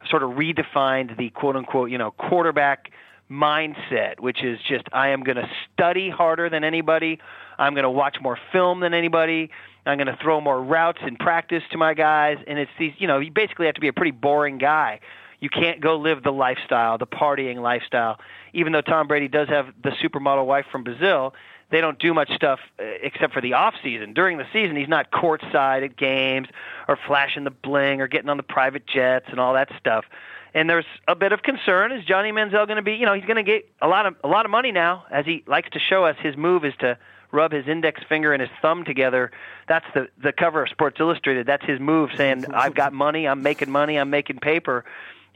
[0.10, 2.92] sort of redefined the quote unquote, you know, quarterback
[3.30, 7.20] mindset, which is just I am going to study harder than anybody.
[7.58, 9.50] I'm going to watch more film than anybody.
[9.86, 12.38] I'm going to throw more routes in practice to my guys.
[12.48, 15.00] And it's these, you know, you basically have to be a pretty boring guy.
[15.40, 18.20] You can't go live the lifestyle, the partying lifestyle.
[18.54, 21.34] Even though Tom Brady does have the supermodel wife from Brazil,
[21.72, 24.14] they don't do much stuff uh, except for the off season.
[24.14, 26.48] During the season, he's not courtside at games
[26.88, 30.06] or flashing the bling or getting on the private jets and all that stuff.
[30.54, 32.94] And there's a bit of concern: is Johnny Manziel going to be?
[32.94, 35.26] You know, he's going to get a lot of a lot of money now, as
[35.26, 36.16] he likes to show us.
[36.22, 36.98] His move is to
[37.32, 39.32] rub his index finger and his thumb together.
[39.68, 41.46] That's the the cover of Sports Illustrated.
[41.46, 43.28] That's his move, saying, "I've got money.
[43.28, 43.98] I'm making money.
[43.98, 44.86] I'm making paper."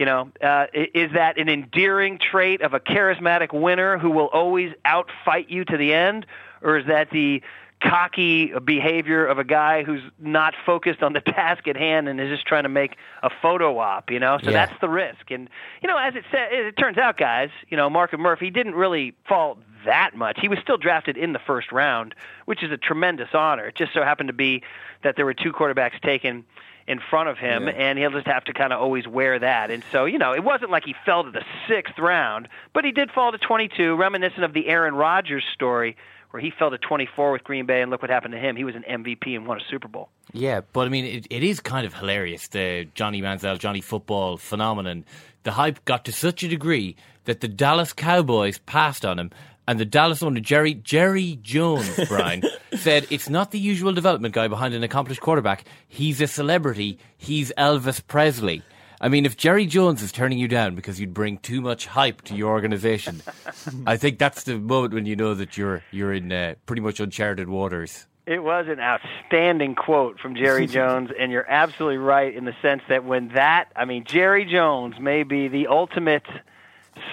[0.04, 4.74] You know, uh, is that an endearing trait of a charismatic winner who will always
[4.86, 6.26] outfight you to the end,
[6.62, 7.42] or is that the
[7.82, 12.28] cocky behavior of a guy who's not focused on the task at hand and is
[12.28, 14.40] just trying to make a photo op, you know?
[14.44, 14.66] So Yeah.
[14.66, 15.32] that's the risk.
[15.32, 15.50] And,
[15.82, 18.76] you know, as it said, it turns out, guys, you know, Mark and Murphy didn't
[18.76, 20.38] really fall that much.
[20.42, 23.68] He was still drafted in the first round, which is a tremendous honor.
[23.68, 24.64] It just so happened to be
[25.02, 26.44] that there were two quarterbacks taken
[26.88, 27.74] in front of him, Yeah.
[27.74, 29.72] and he'll just have to kind of always wear that.
[29.72, 32.92] And so, you know, it wasn't like he fell to the sixth round, but he
[32.92, 35.96] did fall to 22, reminiscent of the Aaron Rodgers story,
[36.32, 38.56] where he fell to 24 with Green Bay, and look what happened to him.
[38.56, 40.10] He was an MVP and won a Super Bowl.
[40.34, 42.48] Yeah, but I mean, it, it is kind of hilarious.
[42.48, 45.06] The Johnny Manziel, Johnny Football phenomenon.
[45.44, 49.30] The hype got to such a degree that the Dallas Cowboys passed on him,
[49.68, 52.44] and the Dallas owner Jerry Jerry Jones, Brian,
[52.76, 55.66] said it's not the usual development guy behind an accomplished quarterback.
[55.88, 57.00] He's a celebrity.
[57.18, 58.64] He's Elvis Presley.
[59.02, 62.22] I mean, if Jerry Jones is turning you down because you'd bring too much hype
[62.24, 63.22] to your organization,
[63.86, 67.00] I think that's the moment when you know that you're you're in uh, pretty much
[67.00, 68.08] uncharted waters.
[68.26, 72.82] It was an outstanding quote from Jerry Jones, and you're absolutely right in the sense
[72.88, 76.24] that when that, I mean, Jerry Jones may be the ultimate,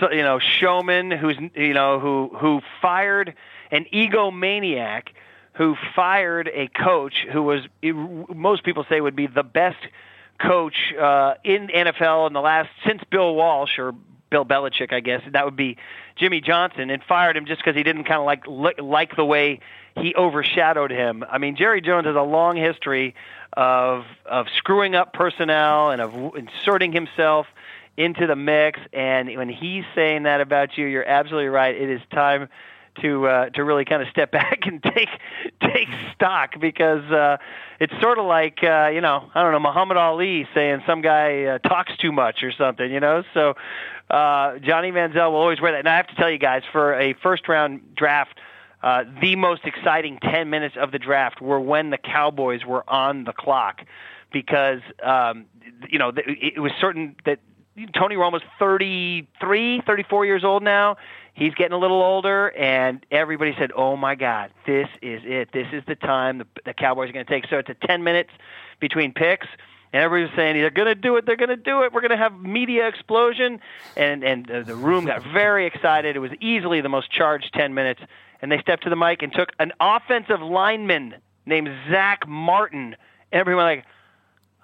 [0.01, 3.35] you know, showman who's, you know, who who fired
[3.71, 5.09] an egomaniac,
[5.55, 9.79] who fired a coach who was, most people say, would be the best
[10.41, 13.95] coach uh, in NFL in the last since Bill Walsh or
[14.31, 15.77] Bill Belichick, I guess that would be
[16.17, 19.25] Jimmy Johnson, and fired him just because he didn't kind of like li- like the
[19.25, 19.61] way
[19.97, 21.25] he overshadowed him.
[21.29, 23.15] I mean, Jerry Jones has a long history
[23.53, 27.47] of of screwing up personnel and of inserting himself
[27.97, 28.81] into the mix.
[28.93, 31.75] And when he's saying that about you, you're absolutely right.
[31.75, 32.49] It is time
[33.01, 35.09] to uh, to really kind of step back and take
[35.63, 37.37] take stock because uh,
[37.79, 41.45] it's sort of like uh, you know I don't know Muhammad Ali saying some guy
[41.45, 43.55] uh, talks too much or something you know so
[44.11, 46.95] uh, Johnny Manziel will always wear that and I have to tell you guys for
[46.95, 48.39] a first round draft
[48.83, 53.25] uh, the most exciting 10 minutes of the draft were when the Cowboys were on
[53.25, 53.83] the clock
[54.33, 55.45] because um,
[55.89, 57.41] you know it was certain that
[57.87, 60.97] Tony Romo's 33, 34 years old now.
[61.35, 65.51] He's getting a little older, and everybody said, "Oh my God, this is it.
[65.53, 68.03] This is the time the, the Cowboys are going to take." So it's a 10
[68.03, 68.31] minutes
[68.81, 69.47] between picks,
[69.93, 71.27] and everybody was saying, "They're going to do it.
[71.27, 71.93] They're going to do it.
[71.93, 73.61] We're going to have media explosion."
[73.97, 76.17] And and uh, the room got very excited.
[76.17, 78.03] It was easily the most charged 10 minutes,
[78.43, 81.15] and they stepped to the mic and took an offensive lineman
[81.47, 82.97] named Zack Martin.
[83.33, 83.85] Everyone like.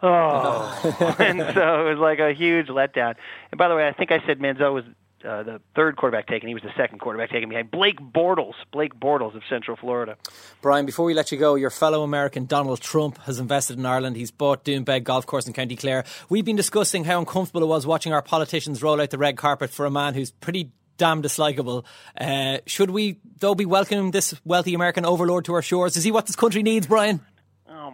[0.03, 3.15] Oh, and so it was like a huge letdown.
[3.51, 4.85] And by the way, I think I said Manziel was
[5.25, 6.49] uh, the third quarterback taken.
[6.49, 8.55] He was the second quarterback taken behind Blake Bortles.
[8.73, 10.17] Blake Bortles of Central Florida.
[10.61, 14.17] Brian, before we let you go, your fellow American Donald Trump has invested in Ireland.
[14.17, 16.05] He's bought Doonbeg Golf Course in County Clare.
[16.29, 19.71] We've been discussing how uncomfortable it was watching our politicians roll out the red carpet
[19.71, 21.85] for a man who's pretty damn dislikable.
[22.19, 25.97] Uh, should we, though, be welcoming this wealthy American overlord to our shores?
[25.97, 27.21] Is he what this country needs, Brian?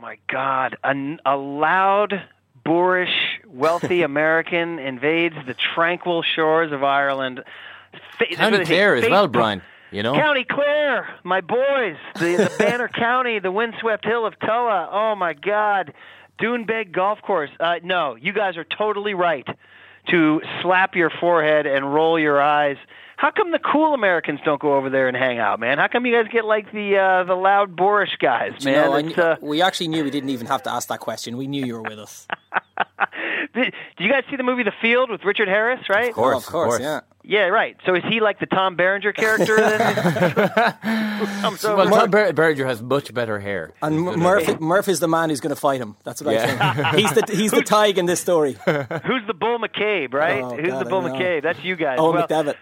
[0.02, 0.76] Oh my God!
[0.82, 2.24] A, a loud,
[2.64, 7.44] boorish, wealthy American invades the tranquil shores of Ireland.
[8.18, 9.62] Fa- that's what County Clare as well, Brian.
[9.92, 14.88] You know, County Clare, my boys, the, the Banner County, the windswept hill of Tulla.
[14.90, 15.94] Oh my God,
[16.40, 17.50] Doonbeg Golf Course.
[17.60, 19.46] Uh, no, you guys are totally right
[20.08, 22.76] to slap your forehead and roll your eyes.
[23.16, 25.78] How come the cool Americans don't go over there and hang out, man?
[25.78, 28.84] How come you guys get like the uh, the loud boorish guys, Do you man?
[28.86, 31.00] know, I It's, knew- uh, we actually knew we didn't even have to ask that
[31.00, 31.36] question.
[31.36, 32.26] We knew you were with us.
[33.54, 35.80] did, did you guys see the movie The Field with Richard Harris?
[35.88, 36.08] Right?
[36.08, 36.80] Of course, Oh, of course, of course.
[36.82, 37.00] yeah.
[37.24, 37.76] Yeah, right.
[37.86, 39.54] So is he like the Tom Berenger character?
[39.56, 40.74] Then?
[40.82, 43.72] I'm so well, Tom Ber- Berger has much better hair.
[43.80, 45.94] And M- Murph, Murph is the man who's going to fight him.
[46.02, 46.58] That's what Yeah.
[46.60, 47.00] I think.
[47.06, 48.54] He's the he's the Tadhg in this story.
[48.64, 50.42] Who's the Bull McCabe, right?
[50.42, 51.44] Oh, Who's God, the Bull McCabe?
[51.44, 51.98] That's you guys.
[52.00, 52.56] Oh, Well, McDevitt.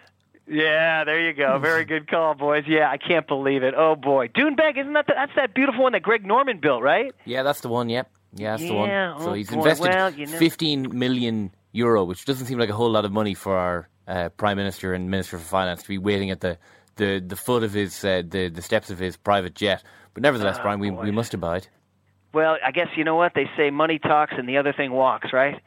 [0.51, 1.59] Yeah, there you go.
[1.59, 2.65] Very good call, boys.
[2.67, 3.75] Yeah, I can't believe it.
[3.77, 7.13] Oh boy, Doonbeg, isn't that the, that's that beautiful one that Greg Norman built, right?
[7.25, 7.89] Yeah, that's the one.
[7.89, 8.11] Yep.
[8.35, 8.89] Yeah, that's the one.
[8.89, 9.57] So oh he's boy.
[9.59, 13.13] invested Well, you know- 15 million euro, which doesn't seem like a whole lot of
[13.13, 16.59] money for our uh, prime minister and minister for finance to be waiting at the
[16.97, 19.85] the, the foot of his uh, the the steps of his private jet.
[20.15, 21.69] But nevertheless, Oh, Brian, we we must abide.
[22.33, 25.33] Well, I guess you know what they say: money talks, and the other thing walks,
[25.33, 25.61] right?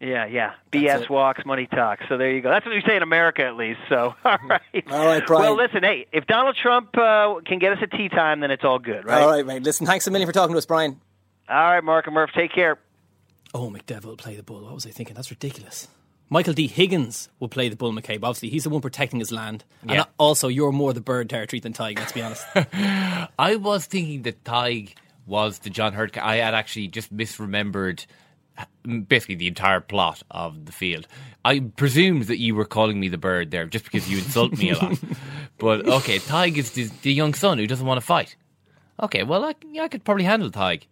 [0.00, 0.52] Yeah, yeah.
[0.70, 2.04] BS walks, money talks.
[2.08, 2.50] So there you go.
[2.50, 3.80] That's what we say in America, at least.
[3.88, 4.60] So, all right.
[4.90, 5.42] All right, Brian.
[5.42, 8.64] Well, listen, hey, if Donald Trump uh, can get us a tea time, then it's
[8.64, 9.22] all good, right?
[9.22, 9.62] All right, mate.
[9.64, 11.00] Listen, thanks a million for talking to us, Brian.
[11.48, 12.78] All right, Mark and Murph, take care.
[13.54, 14.62] Oh, McDevitt will play the bull.
[14.62, 15.14] What was I thinking?
[15.16, 15.88] That's ridiculous.
[16.30, 16.66] Michael D.
[16.66, 18.16] Higgins will play the bull McCabe.
[18.22, 19.64] Obviously, he's the one protecting his land.
[19.84, 19.92] Yeah.
[19.94, 22.44] And also, you're more the bird territory than Tadhg, let's be honest.
[22.54, 24.94] I was thinking that Tadhg
[25.26, 26.12] was the John Hurt.
[26.12, 28.04] ca- I had actually just misremembered
[29.06, 31.06] basically the entire plot of the field.
[31.44, 34.70] I presumed that you were calling me the bird there just because you insult me
[34.70, 34.98] a lot.
[35.58, 38.36] But okay, Tadhg is the, the young son who doesn't want to fight.
[39.02, 40.84] Okay, well, I, I could probably handle Tadhg.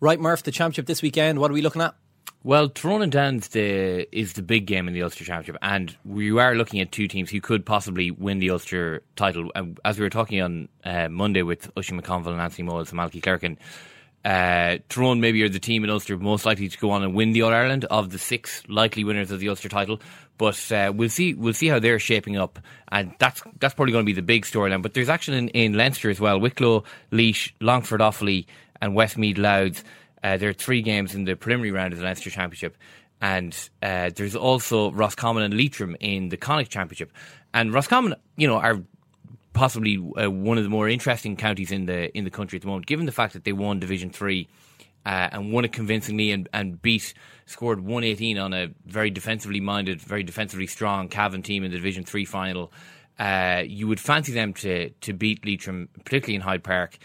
[0.00, 1.38] right, Murph, the championship this weekend.
[1.38, 1.94] What are we looking at?
[2.42, 6.38] Well, Tyrone and Down's the, is the big game in the Ulster Championship, and we
[6.38, 9.50] are looking at two teams who could possibly win the Ulster title.
[9.82, 13.22] As we were talking on uh, Monday with Oisín McConville and Anthony Moyles and Malky
[13.22, 13.56] Clerkin,
[14.24, 17.32] uh, Tyrone maybe are the team in Ulster most likely to go on and win
[17.32, 20.00] the All Ireland of the six likely winners of the Ulster title.
[20.38, 21.34] But uh, we'll see.
[21.34, 22.58] We'll see how they're shaping up,
[22.90, 24.82] and that's that's probably going to be the big storyline.
[24.82, 26.40] But there's action in, in Leinster as well.
[26.40, 28.46] Wicklow, Laois, Longford, Offaly,
[28.80, 29.84] and Westmeath Louth.
[30.24, 32.76] Uh, there are three games in the preliminary round of the Leinster Championship,
[33.20, 37.12] and uh, there's also Roscommon and Leitrim in the Connacht Championship.
[37.52, 38.82] And Roscommon, you know, are
[39.54, 42.68] possibly uh, one of the more interesting counties in the in the country at the
[42.68, 44.48] moment, given the fact that they won Division Three
[45.06, 47.14] uh, and won it convincingly and, and beat
[47.46, 52.04] scored 118 on a very defensively minded, very defensively strong Cavan team in the Division
[52.04, 52.72] Three final.
[53.18, 56.98] Uh, you would fancy them to to beat Leitrim, particularly in Hyde Park,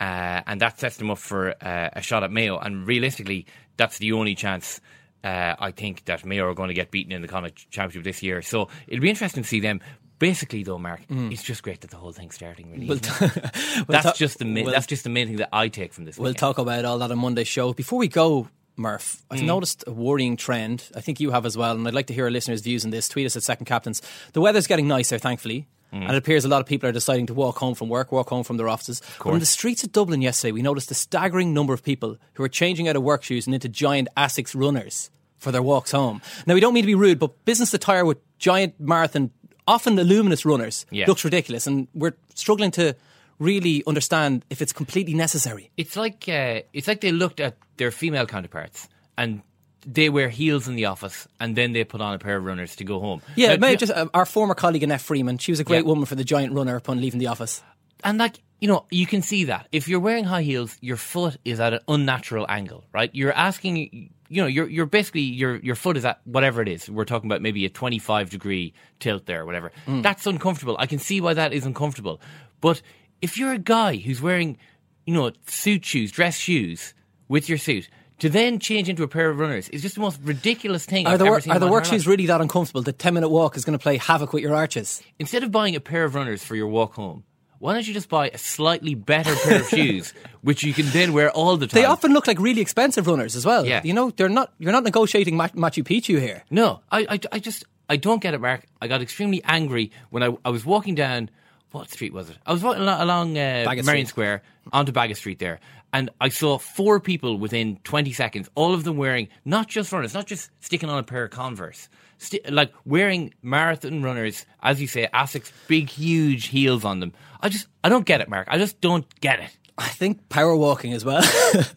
[0.00, 2.56] uh, and that sets them up for uh, a shot at Mayo.
[2.58, 3.46] And realistically,
[3.76, 4.80] that's the only chance.
[5.24, 8.22] Uh, I think that Mayo are going to get beaten in the Connacht Championship this
[8.22, 8.42] year.
[8.42, 9.80] So it'll be interesting to see them.
[10.18, 12.70] Basically, though, Mark, it's just great that the whole thing's starting.
[12.72, 15.36] Really, We'll t- we'll that's ta- just the main, we'll- that's just the main thing
[15.36, 16.16] that I take from this.
[16.18, 16.38] We'll weekend.
[16.38, 17.72] talk about all that on Monday's show.
[17.74, 19.44] Before we go, Murph, I've Mm.
[19.46, 20.84] noticed a worrying trend.
[20.94, 22.90] I think you have as well, and I'd like to hear our listeners' views on
[22.90, 23.08] this.
[23.08, 24.02] Tweet us at Second Captains.
[24.32, 25.66] The weather's getting nicer, thankfully.
[25.92, 26.02] Mm.
[26.02, 28.28] And it appears a lot of people are deciding to walk home from work, walk
[28.28, 29.00] home from their offices.
[29.22, 32.42] But in the streets of Dublin yesterday, we noticed a staggering number of people who
[32.42, 36.20] are changing out of work shoes and into giant Asics runners for their walks home.
[36.46, 39.30] Now, we don't mean to be rude, but business attire with giant marathon,
[39.66, 41.06] often the luminous runners, Yeah.
[41.06, 41.66] looks ridiculous.
[41.66, 42.94] And we're struggling to
[43.38, 45.70] really understand if it's completely necessary.
[45.76, 48.88] It's like uh, it's like they looked at their female counterparts
[49.18, 49.42] and
[49.86, 52.74] they wear heels in the office and then they put on a pair of runners
[52.76, 53.20] to go home.
[53.36, 55.38] Yeah, Now, maybe just uh, our former colleague Annette Freeman.
[55.38, 55.88] She was a great Yeah.
[55.90, 57.62] woman for the giant runner upon leaving the office.
[58.04, 61.36] and like you know, you can see that if you're wearing high heels, your foot
[61.44, 63.10] is at an unnatural angle, right?
[63.12, 66.88] You're asking, you know, you're you're basically your your foot is at whatever it is.
[66.88, 69.72] We're talking about maybe a 25 degree tilt there, or whatever.
[69.86, 70.02] Mm.
[70.02, 70.76] That's uncomfortable.
[70.78, 72.20] I can see why that is uncomfortable.
[72.60, 72.80] But
[73.20, 74.56] if you're a guy who's wearing,
[75.04, 76.94] you know, suit shoes, dress shoes
[77.28, 77.88] with your suit.
[78.20, 81.06] To then change into a pair of runners is just the most ridiculous thing.
[81.06, 82.80] Are I've the, ever wor- seen are the work shoes really that uncomfortable?
[82.80, 85.02] The 10 minute walk is going to play havoc with your arches.
[85.18, 87.24] Instead of buying a pair of runners for your walk home,
[87.58, 91.12] why don't you just buy a slightly better pair of shoes, which you can then
[91.12, 91.80] wear all the time?
[91.80, 93.64] They often look like really expensive runners as well.
[93.66, 93.80] Yeah.
[93.84, 94.52] You know, they're not.
[94.58, 96.44] You're not negotiating Ma- Machu Picchu here.
[96.50, 98.64] No, I, I, I just I don't get it, Mark.
[98.80, 101.30] I got extremely angry when I, I was walking down.
[101.72, 102.36] What street was it?
[102.46, 104.42] I was walking along uh, Merrion Square
[104.72, 105.60] onto Baggot Street there,
[105.92, 110.14] and I saw four people within 20 seconds, all of them wearing not just runners,
[110.14, 114.86] not just sticking on a pair of Converse, sti- like wearing marathon runners, as you
[114.86, 117.12] say, Asics, big, huge heels on them.
[117.40, 118.48] I just, I don't get it, Mark.
[118.50, 119.56] I just don't get it.
[119.78, 121.22] I think power walking as well.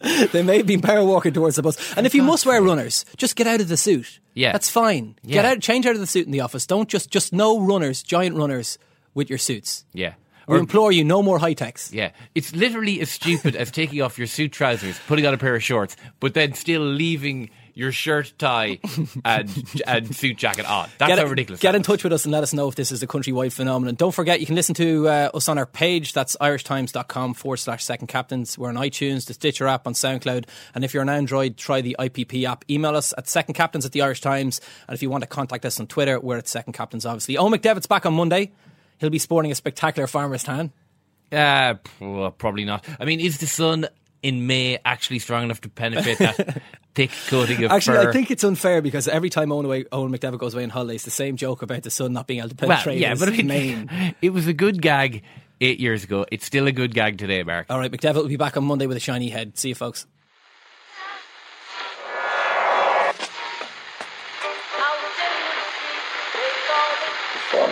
[0.32, 1.96] they may have been power walking towards the bus.
[1.96, 4.20] And if you must wear runners, just get out of the suit.
[4.32, 4.52] Yeah.
[4.52, 5.16] That's fine.
[5.26, 6.66] Get out, change out of the suit in the office.
[6.66, 8.78] Don't just, just no runners, giant runners
[9.12, 9.84] with your suits.
[9.92, 10.14] Yeah.
[10.50, 11.92] We implore you, no more high techs.
[11.92, 15.54] Yeah, it's literally as stupid as taking off your suit trousers, putting on a pair
[15.54, 18.78] of shorts, but then still leaving your shirt, tie,
[19.24, 19.48] and
[19.86, 20.88] and suit jacket on.
[20.98, 21.60] That's get ridiculous.
[21.60, 23.94] Get in touch with us and let us know if this is a countrywide phenomenon.
[23.94, 26.12] Don't forget, you can listen to uh, us on our page.
[26.12, 28.58] That's irishtimes.com forward slash second captains.
[28.58, 30.46] We're on iTunes, the Stitcher app, on SoundCloud.
[30.74, 32.64] And if you're on Android, try the IPP app.
[32.70, 34.60] Email us at second captains at the Irish Times.
[34.86, 37.36] And if you want to contact us on Twitter, we're at second captains, obviously.
[37.36, 38.52] Eoin McDevitt's back on Monday.
[39.00, 40.72] He'll be sporting a spectacular farmer's tan.
[41.32, 42.84] Uh, well, probably not.
[42.98, 43.86] I mean, is the sun
[44.22, 46.62] in May actually strong enough to penetrate that
[46.94, 48.10] thick coating of Actually, fur?
[48.10, 50.96] I think it's unfair because every time Eoin, away, Eoin McDevitt goes away on holiday,
[50.96, 53.20] it's the same joke about the sun not being able to well, penetrate yeah, his
[53.20, 54.14] but I mean, mane.
[54.22, 55.22] it was a good gag
[55.60, 56.26] eight years ago.
[56.30, 57.66] It's still a good gag today, Mark.
[57.70, 59.58] All right, McDevitt will be back on Monday with a shiny head.
[59.58, 60.06] See you, folks.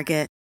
[0.00, 0.39] Target.